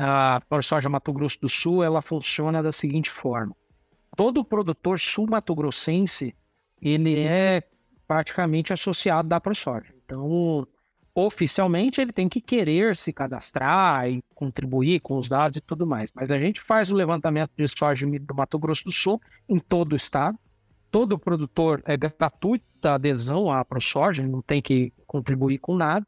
[0.00, 3.52] a ProSoja Mato Grosso do Sul, ela funciona da seguinte forma.
[4.16, 6.36] Todo produtor sul-mato-grossense,
[6.80, 7.64] ele é
[8.06, 9.92] praticamente associado da ProSoja.
[10.04, 10.64] Então,
[11.12, 16.12] oficialmente, ele tem que querer se cadastrar e contribuir com os dados e tudo mais.
[16.14, 19.94] Mas a gente faz o levantamento de soja do Mato Grosso do Sul em todo
[19.94, 20.38] o estado.
[20.92, 26.06] Todo produtor é gratuita a adesão à ProSoja, não tem que contribuir com nada.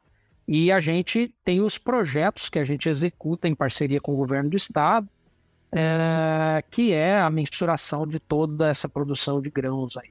[0.53, 4.51] E a gente tem os projetos que a gente executa em parceria com o governo
[4.51, 5.09] do estado,
[5.71, 10.11] é, que é a mensuração de toda essa produção de grãos aí.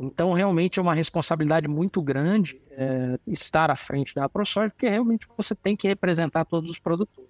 [0.00, 5.28] Então, realmente é uma responsabilidade muito grande é, estar à frente da ProSoja, porque realmente
[5.36, 7.28] você tem que representar todos os produtores.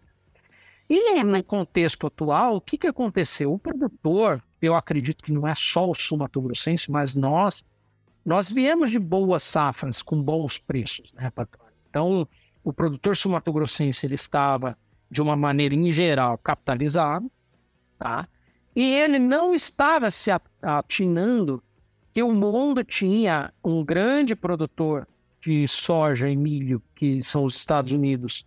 [0.88, 3.52] E no contexto atual, o que, que aconteceu?
[3.52, 7.64] O produtor, eu acredito que não é só o sul Grossense, mas nós,
[8.24, 11.64] nós viemos de boas safras com bons preços, né, patrão?
[11.90, 12.28] Então,
[12.64, 14.76] o produtor sumatogrossense ele estava,
[15.10, 17.30] de uma maneira em geral, capitalizado,
[17.98, 18.26] tá?
[18.74, 20.30] e ele não estava se
[20.62, 21.62] atinando
[22.12, 25.06] que o mundo tinha um grande produtor
[25.40, 28.46] de soja e milho, que são os Estados Unidos,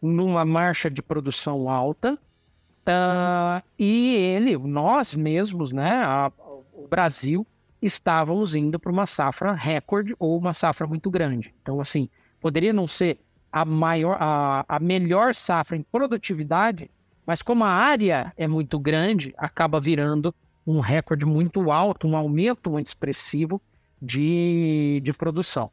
[0.00, 6.30] numa marcha de produção alta, uh, e ele, nós mesmos, né, a,
[6.72, 7.44] o Brasil,
[7.82, 11.52] estávamos indo para uma safra recorde ou uma safra muito grande.
[11.62, 12.08] Então, assim,
[12.40, 13.18] poderia não ser
[13.50, 16.90] a maior, a, a melhor safra em produtividade,
[17.26, 20.34] mas como a área é muito grande, acaba virando
[20.66, 23.60] um recorde muito alto, um aumento muito expressivo
[24.00, 25.70] de, de produção.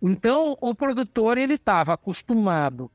[0.00, 2.90] Então, o produtor ele estava acostumado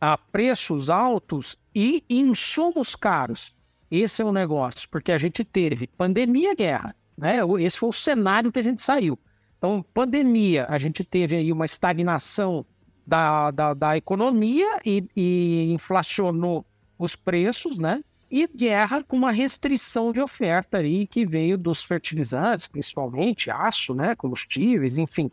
[0.00, 3.54] a preços altos e insumos caros.
[3.88, 7.38] Esse é o negócio, porque a gente teve pandemia, guerra, né?
[7.60, 9.18] Esse foi o cenário que a gente saiu.
[9.56, 12.66] Então, pandemia, a gente teve aí uma estagnação
[13.06, 16.64] da, da, da economia e, e inflacionou
[16.98, 18.02] os preços, né?
[18.30, 24.14] E guerra com uma restrição de oferta aí que veio dos fertilizantes, principalmente aço, né?
[24.14, 25.30] Combustíveis, enfim.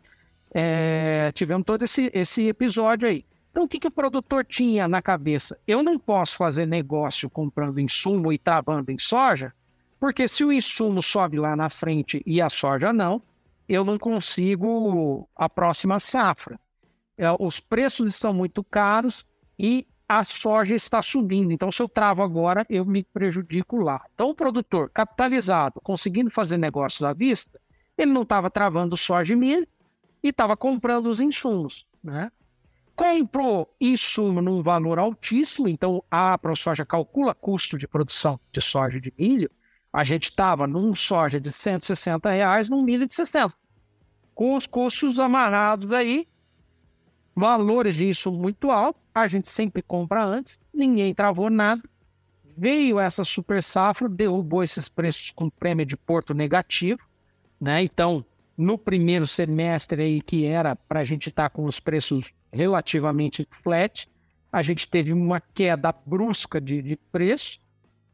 [0.52, 3.24] É, tivemos todo esse, esse episódio aí.
[3.50, 5.58] Então, o que, que o produtor tinha na cabeça?
[5.66, 9.52] Eu não posso fazer negócio comprando insumo e travando em soja,
[9.98, 13.22] porque se o insumo sobe lá na frente e a soja não,
[13.68, 16.58] eu não consigo a próxima safra
[17.38, 19.26] os preços estão muito caros
[19.58, 21.52] e a soja está subindo.
[21.52, 24.04] Então, se eu travo agora, eu me prejudico lá.
[24.12, 27.60] Então, o produtor capitalizado, conseguindo fazer negócios à vista,
[27.96, 29.68] ele não estava travando soja e milho
[30.22, 32.32] e estava comprando os insumos, né?
[32.96, 39.00] Comprou insumo num valor altíssimo, então a ProSoja calcula custo de produção de soja e
[39.00, 39.50] de milho.
[39.92, 43.54] A gente estava num soja de 160 reais, num milho de 60.
[44.34, 46.26] Com os custos amarrados aí,
[47.34, 51.82] valores disso muito altos, a gente sempre compra antes, ninguém travou nada.
[52.56, 57.00] Veio essa super safra, derrubou esses preços com prêmio de porto negativo,
[57.60, 57.82] né?
[57.82, 58.24] Então,
[58.56, 63.46] no primeiro semestre aí, que era para a gente estar tá com os preços relativamente
[63.50, 64.08] flat,
[64.52, 67.60] a gente teve uma queda brusca de, de preço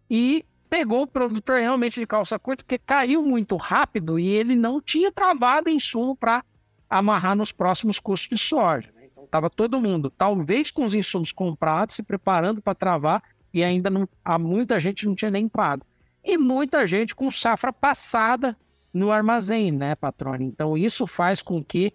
[0.09, 4.81] e pegou o produtor realmente de calça curta, porque caiu muito rápido e ele não
[4.81, 6.45] tinha travado insumo para
[6.89, 8.93] amarrar nos próximos custos de soja.
[9.37, 13.23] Tava todo mundo, talvez com os insumos comprados, se preparando para travar,
[13.53, 15.85] e ainda não, há muita gente não tinha nem pago.
[16.25, 18.57] E muita gente com safra passada
[18.95, 20.49] no armazém, né, patrônio?
[20.49, 21.93] Então isso faz com que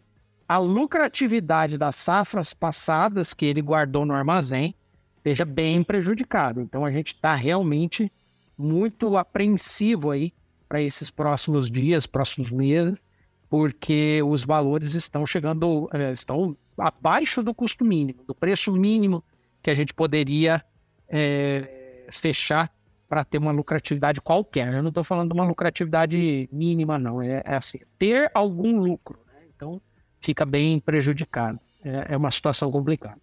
[0.47, 4.75] a lucratividade das safras passadas que ele guardou no armazém
[5.23, 6.61] seja bem prejudicado.
[6.61, 8.11] Então a gente está realmente
[8.55, 10.31] muito apreensivo aí
[10.69, 13.03] para esses próximos dias, próximos meses,
[13.49, 19.23] porque os valores estão chegando, eh, estão abaixo do custo mínimo, do preço mínimo
[19.61, 20.63] que a gente poderia
[21.07, 22.71] é, fechar
[23.07, 24.73] para ter uma lucratividade qualquer.
[24.73, 27.21] Eu não estou falando de uma lucratividade mínima, não.
[27.21, 29.19] É, é assim, ter algum lucro.
[29.27, 29.41] Né?
[29.55, 29.81] Então,
[30.19, 31.59] fica bem prejudicado.
[31.83, 33.19] É, é, uma situação complicada.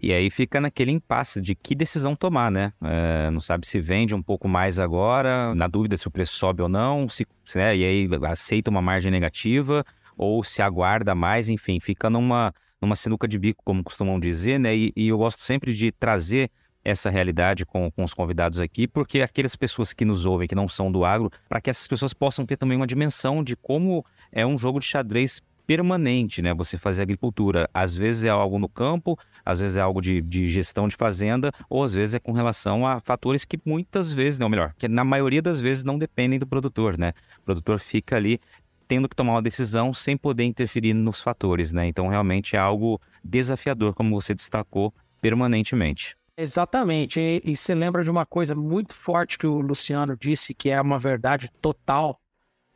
[0.00, 2.72] E aí fica naquele impasse de que decisão tomar, né?
[2.82, 6.62] É, não sabe se vende um pouco mais agora, na dúvida se o preço sobe
[6.62, 7.76] ou não, se, né?
[7.76, 9.84] e aí aceita uma margem negativa
[10.16, 14.74] ou se aguarda mais, enfim, fica numa, numa sinuca de bico, como costumam dizer, né?
[14.74, 16.50] E, e eu gosto sempre de trazer
[16.84, 20.68] essa realidade com, com os convidados aqui, porque aquelas pessoas que nos ouvem, que não
[20.68, 24.44] são do agro, para que essas pessoas possam ter também uma dimensão de como é
[24.44, 26.52] um jogo de xadrez permanente, né?
[26.54, 27.68] Você fazer agricultura.
[27.72, 31.50] Às vezes é algo no campo, às vezes é algo de, de gestão de fazenda,
[31.68, 35.04] ou às vezes é com relação a fatores que muitas vezes, não, melhor, que na
[35.04, 37.12] maioria das vezes não dependem do produtor, né?
[37.38, 38.38] O produtor fica ali
[38.86, 41.86] tendo que tomar uma decisão sem poder interferir nos fatores, né?
[41.86, 46.16] Então realmente é algo desafiador, como você destacou, permanentemente.
[46.36, 47.20] Exatamente.
[47.20, 50.80] E, e você lembra de uma coisa muito forte que o Luciano disse, que é
[50.80, 52.20] uma verdade total,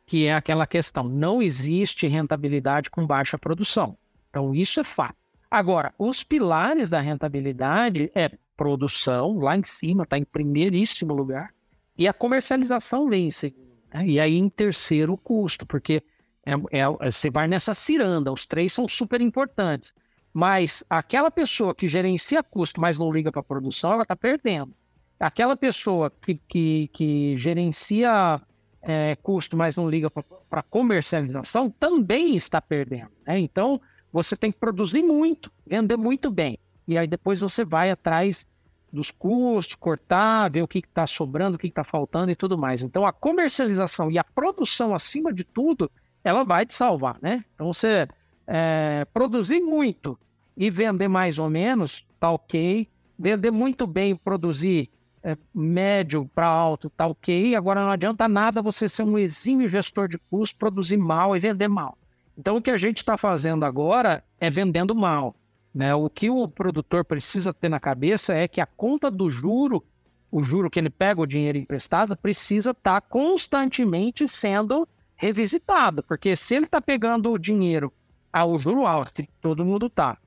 [0.05, 3.97] que é aquela questão: não existe rentabilidade com baixa produção.
[4.29, 5.17] Então, isso é fato.
[5.51, 11.53] Agora, os pilares da rentabilidade é produção, lá em cima, está em primeiríssimo lugar,
[11.97, 13.68] e a comercialização vem em segundo.
[13.93, 14.05] Né?
[14.07, 16.03] E aí, em terceiro, o custo, porque
[16.45, 19.93] é, é, você vai nessa ciranda, os três são super importantes.
[20.33, 24.73] Mas aquela pessoa que gerencia custo, mas não liga para a produção, ela está perdendo.
[25.19, 28.39] Aquela pessoa que, que, que gerencia
[28.81, 33.11] é, custo, mas não liga para comercialização, também está perdendo.
[33.27, 33.39] Né?
[33.39, 33.81] Então,
[34.11, 36.57] você tem que produzir muito, vender muito bem.
[36.87, 38.47] E aí depois você vai atrás
[38.91, 42.81] dos custos, cortar, ver o que está sobrando, o que está faltando e tudo mais.
[42.81, 45.89] Então, a comercialização e a produção, acima de tudo,
[46.23, 47.43] ela vai te salvar, né?
[47.55, 48.07] Então, você
[48.47, 50.17] é, produzir muito
[50.57, 52.87] e vender mais ou menos, tá ok.
[53.17, 54.89] Vender muito bem, produzir
[55.23, 57.55] é, médio para alto, tá ok.
[57.55, 61.67] Agora não adianta nada você ser um exímio gestor de custo, produzir mal e vender
[61.67, 61.97] mal.
[62.37, 65.35] Então o que a gente está fazendo agora é vendendo mal.
[65.73, 65.93] Né?
[65.93, 69.83] O que o produtor precisa ter na cabeça é que a conta do juro,
[70.31, 76.03] o juro que ele pega o dinheiro emprestado, precisa estar tá constantemente sendo revisitado.
[76.03, 77.93] Porque se ele está pegando o dinheiro
[78.31, 80.17] ao juro alto, todo mundo está,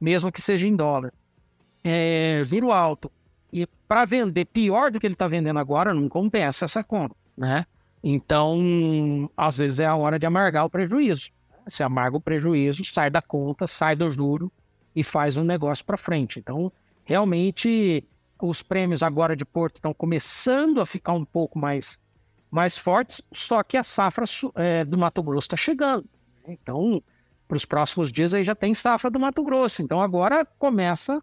[0.00, 1.12] mesmo que seja em dólar,
[1.82, 3.10] é, juro alto,
[3.52, 7.64] e para vender pior do que ele está vendendo agora, não compensa essa conta, né?
[8.02, 11.30] Então, às vezes é a hora de amargar o prejuízo.
[11.68, 14.52] Se amarga o prejuízo, sai da conta, sai do juro
[14.94, 16.38] e faz um negócio para frente.
[16.38, 16.72] Então,
[17.04, 18.04] realmente,
[18.40, 21.98] os prêmios agora de Porto estão começando a ficar um pouco mais,
[22.50, 24.24] mais fortes, só que a safra
[24.56, 26.08] é, do Mato Grosso está chegando.
[26.46, 26.56] Né?
[26.60, 27.02] Então,
[27.46, 29.82] para os próximos dias aí já tem safra do Mato Grosso.
[29.82, 31.22] Então, agora começa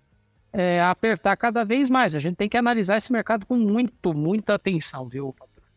[0.54, 2.16] é, apertar cada vez mais.
[2.16, 5.36] A gente tem que analisar esse mercado com muito, muita atenção, viu?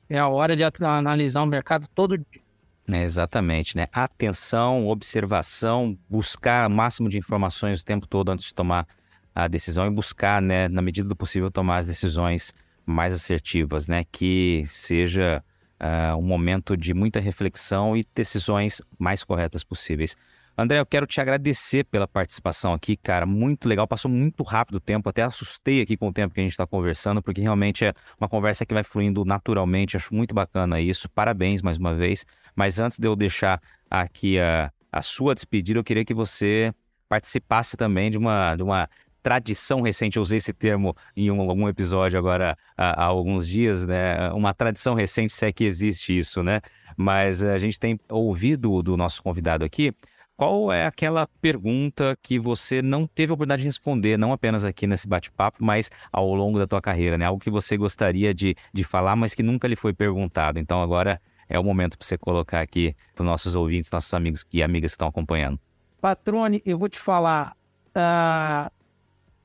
[0.08, 2.43] É a hora de analisar o mercado todo dia.
[2.90, 3.88] É, exatamente, né?
[3.92, 8.86] Atenção, observação, buscar o máximo de informações o tempo todo antes de tomar
[9.34, 12.52] a decisão e buscar, né, na medida do possível, tomar as decisões
[12.84, 14.04] mais assertivas, né?
[14.12, 15.42] Que seja
[15.80, 20.16] uh, um momento de muita reflexão e decisões mais corretas possíveis.
[20.56, 23.26] André, eu quero te agradecer pela participação aqui, cara.
[23.26, 25.08] Muito legal, passou muito rápido o tempo.
[25.08, 28.28] Até assustei aqui com o tempo que a gente está conversando, porque realmente é uma
[28.28, 29.96] conversa que vai fluindo naturalmente.
[29.96, 31.08] Acho muito bacana isso.
[31.08, 32.24] Parabéns mais uma vez.
[32.54, 36.72] Mas antes de eu deixar aqui a, a sua despedida, eu queria que você
[37.08, 38.88] participasse também de uma, de uma
[39.24, 43.86] tradição recente, eu usei esse termo em um, algum episódio agora há, há, alguns dias,
[43.86, 44.30] né?
[44.32, 46.60] Uma tradição recente, se é que existe isso, né?
[46.96, 49.92] Mas a gente tem ouvido do nosso convidado aqui
[50.36, 54.86] qual é aquela pergunta que você não teve a oportunidade de responder, não apenas aqui
[54.86, 57.24] nesse bate-papo, mas ao longo da tua carreira, né?
[57.24, 60.58] Algo que você gostaria de, de falar, mas que nunca lhe foi perguntado.
[60.58, 64.44] Então agora é o momento para você colocar aqui para os nossos ouvintes, nossos amigos
[64.52, 65.58] e amigas que estão acompanhando.
[66.00, 67.56] Patrone, eu vou te falar,
[67.90, 68.70] uh,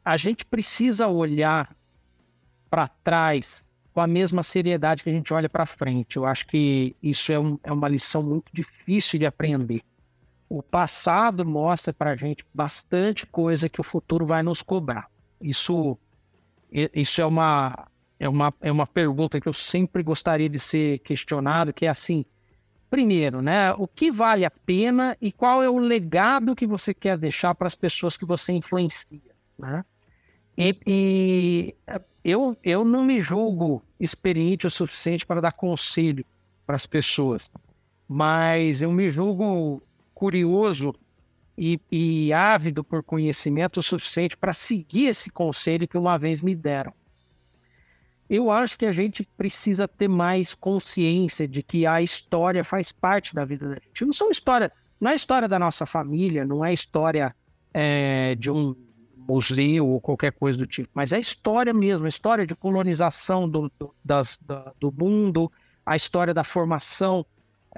[0.04, 1.76] a gente precisa olhar
[2.70, 3.64] para trás
[3.94, 6.18] com a mesma seriedade que a gente olha para frente.
[6.18, 9.82] Eu acho que isso é, um, é uma lição muito difícil de aprender
[10.50, 15.08] o passado mostra para a gente bastante coisa que o futuro vai nos cobrar.
[15.40, 15.96] Isso,
[16.72, 17.88] isso é uma,
[18.20, 22.26] é uma, é uma pergunta que eu sempre gostaria de ser questionado, que é assim,
[22.90, 27.16] primeiro, né, o que vale a pena e qual é o legado que você quer
[27.16, 29.22] deixar para as pessoas que você influencia,
[29.58, 29.86] né?
[30.58, 31.76] E, e
[32.24, 36.26] eu, eu não me julgo experiente o suficiente para dar conselho
[36.66, 37.50] para as pessoas,
[38.08, 39.82] mas eu me julgo
[40.20, 40.94] curioso
[41.58, 46.54] e, e ávido por conhecimento o suficiente para seguir esse conselho que uma vez me
[46.54, 46.94] deram.
[48.30, 53.34] Eu acho que a gente precisa ter mais consciência de que a história faz parte
[53.34, 54.04] da vida da gente.
[54.04, 57.34] Não são história, não é história da nossa família, não é história
[57.74, 58.76] é, de um
[59.16, 63.72] museu ou qualquer coisa do tipo, mas é história mesmo, a história de colonização do,
[63.80, 65.50] do, das, da, do mundo,
[65.86, 67.26] a história da formação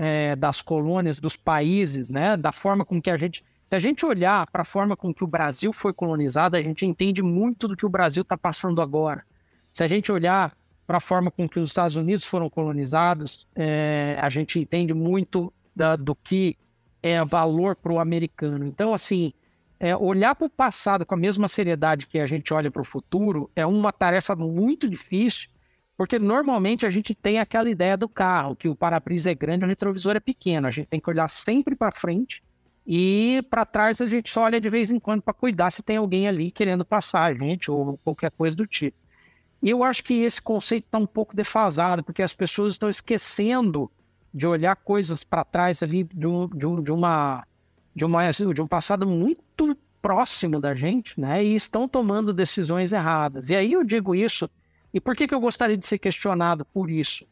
[0.03, 2.35] é, das colônias, dos países, né?
[2.35, 3.45] Da forma com que a gente.
[3.67, 6.87] Se a gente olhar para a forma com que o Brasil foi colonizado, a gente
[6.87, 9.23] entende muito do que o Brasil está passando agora.
[9.71, 14.17] Se a gente olhar para a forma com que os Estados Unidos foram colonizados, é,
[14.19, 16.57] a gente entende muito da, do que
[17.03, 18.65] é valor para o americano.
[18.65, 19.31] Então, assim,
[19.79, 22.85] é, olhar para o passado com a mesma seriedade que a gente olha para o
[22.85, 25.47] futuro é uma tarefa muito difícil,
[25.97, 29.67] porque normalmente a gente tem aquela ideia do carro, que o para-brisa é grande, o
[29.67, 30.67] retrovisor é pequeno.
[30.67, 32.43] A gente tem que olhar sempre para frente
[32.85, 35.97] e para trás a gente só olha de vez em quando para cuidar se tem
[35.97, 38.97] alguém ali querendo passar a gente ou qualquer coisa do tipo.
[39.61, 43.91] E eu acho que esse conceito está um pouco defasado, porque as pessoas estão esquecendo
[44.33, 47.45] de olhar coisas para trás ali de, um, de, um, de, uma,
[47.95, 51.43] de, uma, de um passado muito próximo da gente, né?
[51.43, 53.49] E estão tomando decisões erradas.
[53.49, 54.49] E aí eu digo isso
[54.93, 57.25] e por que, que eu gostaria de ser questionado por isso?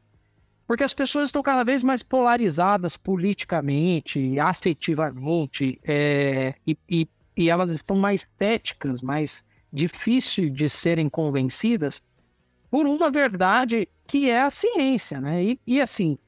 [0.65, 7.71] Porque as pessoas estão cada vez mais polarizadas politicamente, afetivamente, é, e, e, e, elas
[7.71, 9.43] estão mais estéticas, mais
[9.73, 12.03] difíceis de serem convencidas
[12.69, 15.43] por uma verdade que é a ciência, né?
[15.43, 16.19] E, e assim,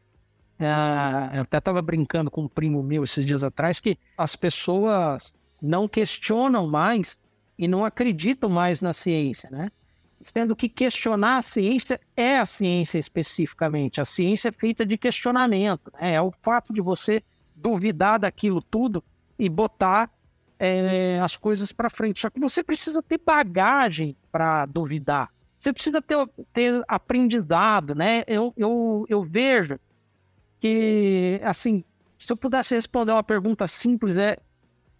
[0.59, 5.35] é, eu até estava brincando com um primo meu esses dias atrás que as pessoas
[5.61, 7.15] não questionam mais
[7.57, 9.71] e não acreditam mais na ciência, né?
[10.21, 13.99] Sendo que questionar a ciência é a ciência especificamente.
[13.99, 16.13] A ciência é feita de questionamento, né?
[16.13, 17.23] é o fato de você
[17.55, 19.03] duvidar daquilo tudo
[19.37, 20.09] e botar
[20.59, 22.21] é, as coisas para frente.
[22.21, 25.29] Só que você precisa ter bagagem para duvidar.
[25.57, 26.17] Você precisa ter,
[26.53, 28.23] ter aprendizado, né?
[28.27, 29.79] Eu, eu, eu vejo
[30.59, 31.83] que, assim,
[32.17, 34.37] se eu pudesse responder uma pergunta simples, é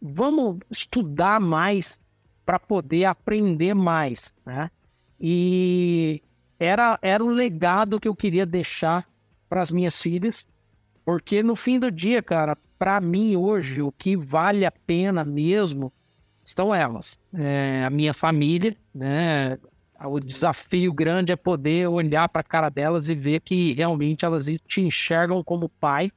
[0.02, 2.02] vamos estudar mais
[2.46, 4.70] para poder aprender mais, né?
[5.22, 6.22] E
[6.60, 9.08] era, era o legado que eu queria deixar
[9.48, 10.48] para as minhas filhas,
[11.06, 15.94] porque no fim do dia, cara, para mim hoje, o que vale a pena mesmo
[16.44, 17.20] estão elas.
[17.34, 19.60] É, a minha família, né?
[20.04, 24.48] O desafio grande é poder olhar para a cara delas e ver que realmente elas
[24.68, 26.12] te enxergam como pai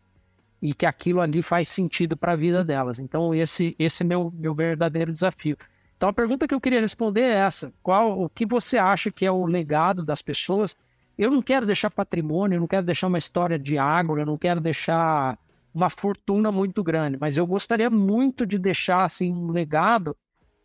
[0.63, 2.99] e que aquilo ali faz sentido para a vida delas.
[2.99, 5.59] Então, esse, esse é meu, meu verdadeiro desafio.
[6.05, 9.25] Então a pergunta que eu queria responder é essa: qual o que você acha que
[9.25, 10.77] é o legado das pessoas?
[11.17, 14.37] Eu não quero deixar patrimônio, eu não quero deixar uma história de água, eu não
[14.37, 15.39] quero deixar
[15.73, 20.15] uma fortuna muito grande, mas eu gostaria muito de deixar assim um legado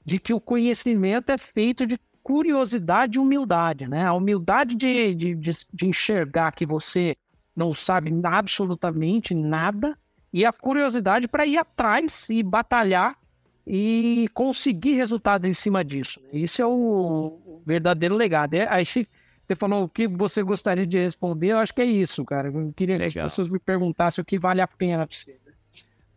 [0.06, 4.06] de que o conhecimento é feito de curiosidade e humildade, né?
[4.06, 7.16] A humildade de, de, de, de enxergar que você
[7.56, 9.98] não sabe absolutamente nada
[10.34, 13.19] e a curiosidade para ir atrás e batalhar
[13.66, 16.20] e conseguir resultados em cima disso.
[16.34, 18.56] Isso é o verdadeiro legado.
[18.56, 22.24] É, aí você falou o que você gostaria de responder, eu acho que é isso,
[22.24, 22.50] cara.
[22.50, 23.12] Eu queria Legal.
[23.12, 25.32] que as pessoas me perguntassem o que vale a pena para você.
[25.46, 25.54] Né?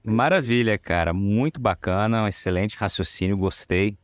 [0.05, 1.12] Maravilha, cara.
[1.12, 3.97] Muito bacana, um excelente raciocínio, gostei.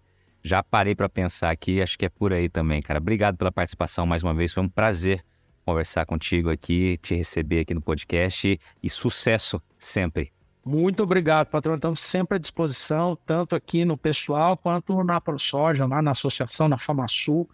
[0.42, 2.98] Já parei para pensar aqui, acho que é por aí também, cara.
[2.98, 5.22] Obrigado pela participação mais uma vez, foi um prazer
[5.64, 10.32] conversar contigo aqui, te receber aqui no podcast e sucesso sempre.
[10.68, 11.76] Muito obrigado, patrão.
[11.76, 16.76] Estamos sempre à disposição, tanto aqui no pessoal quanto na ProSoja, lá na associação, na
[16.76, 17.48] FamaSul.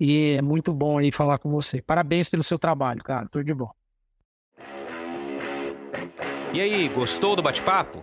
[0.00, 1.80] E é muito bom aí falar com você.
[1.80, 3.28] Parabéns pelo seu trabalho, cara.
[3.28, 3.70] Tudo de bom.
[6.52, 8.02] E aí, gostou do bate-papo?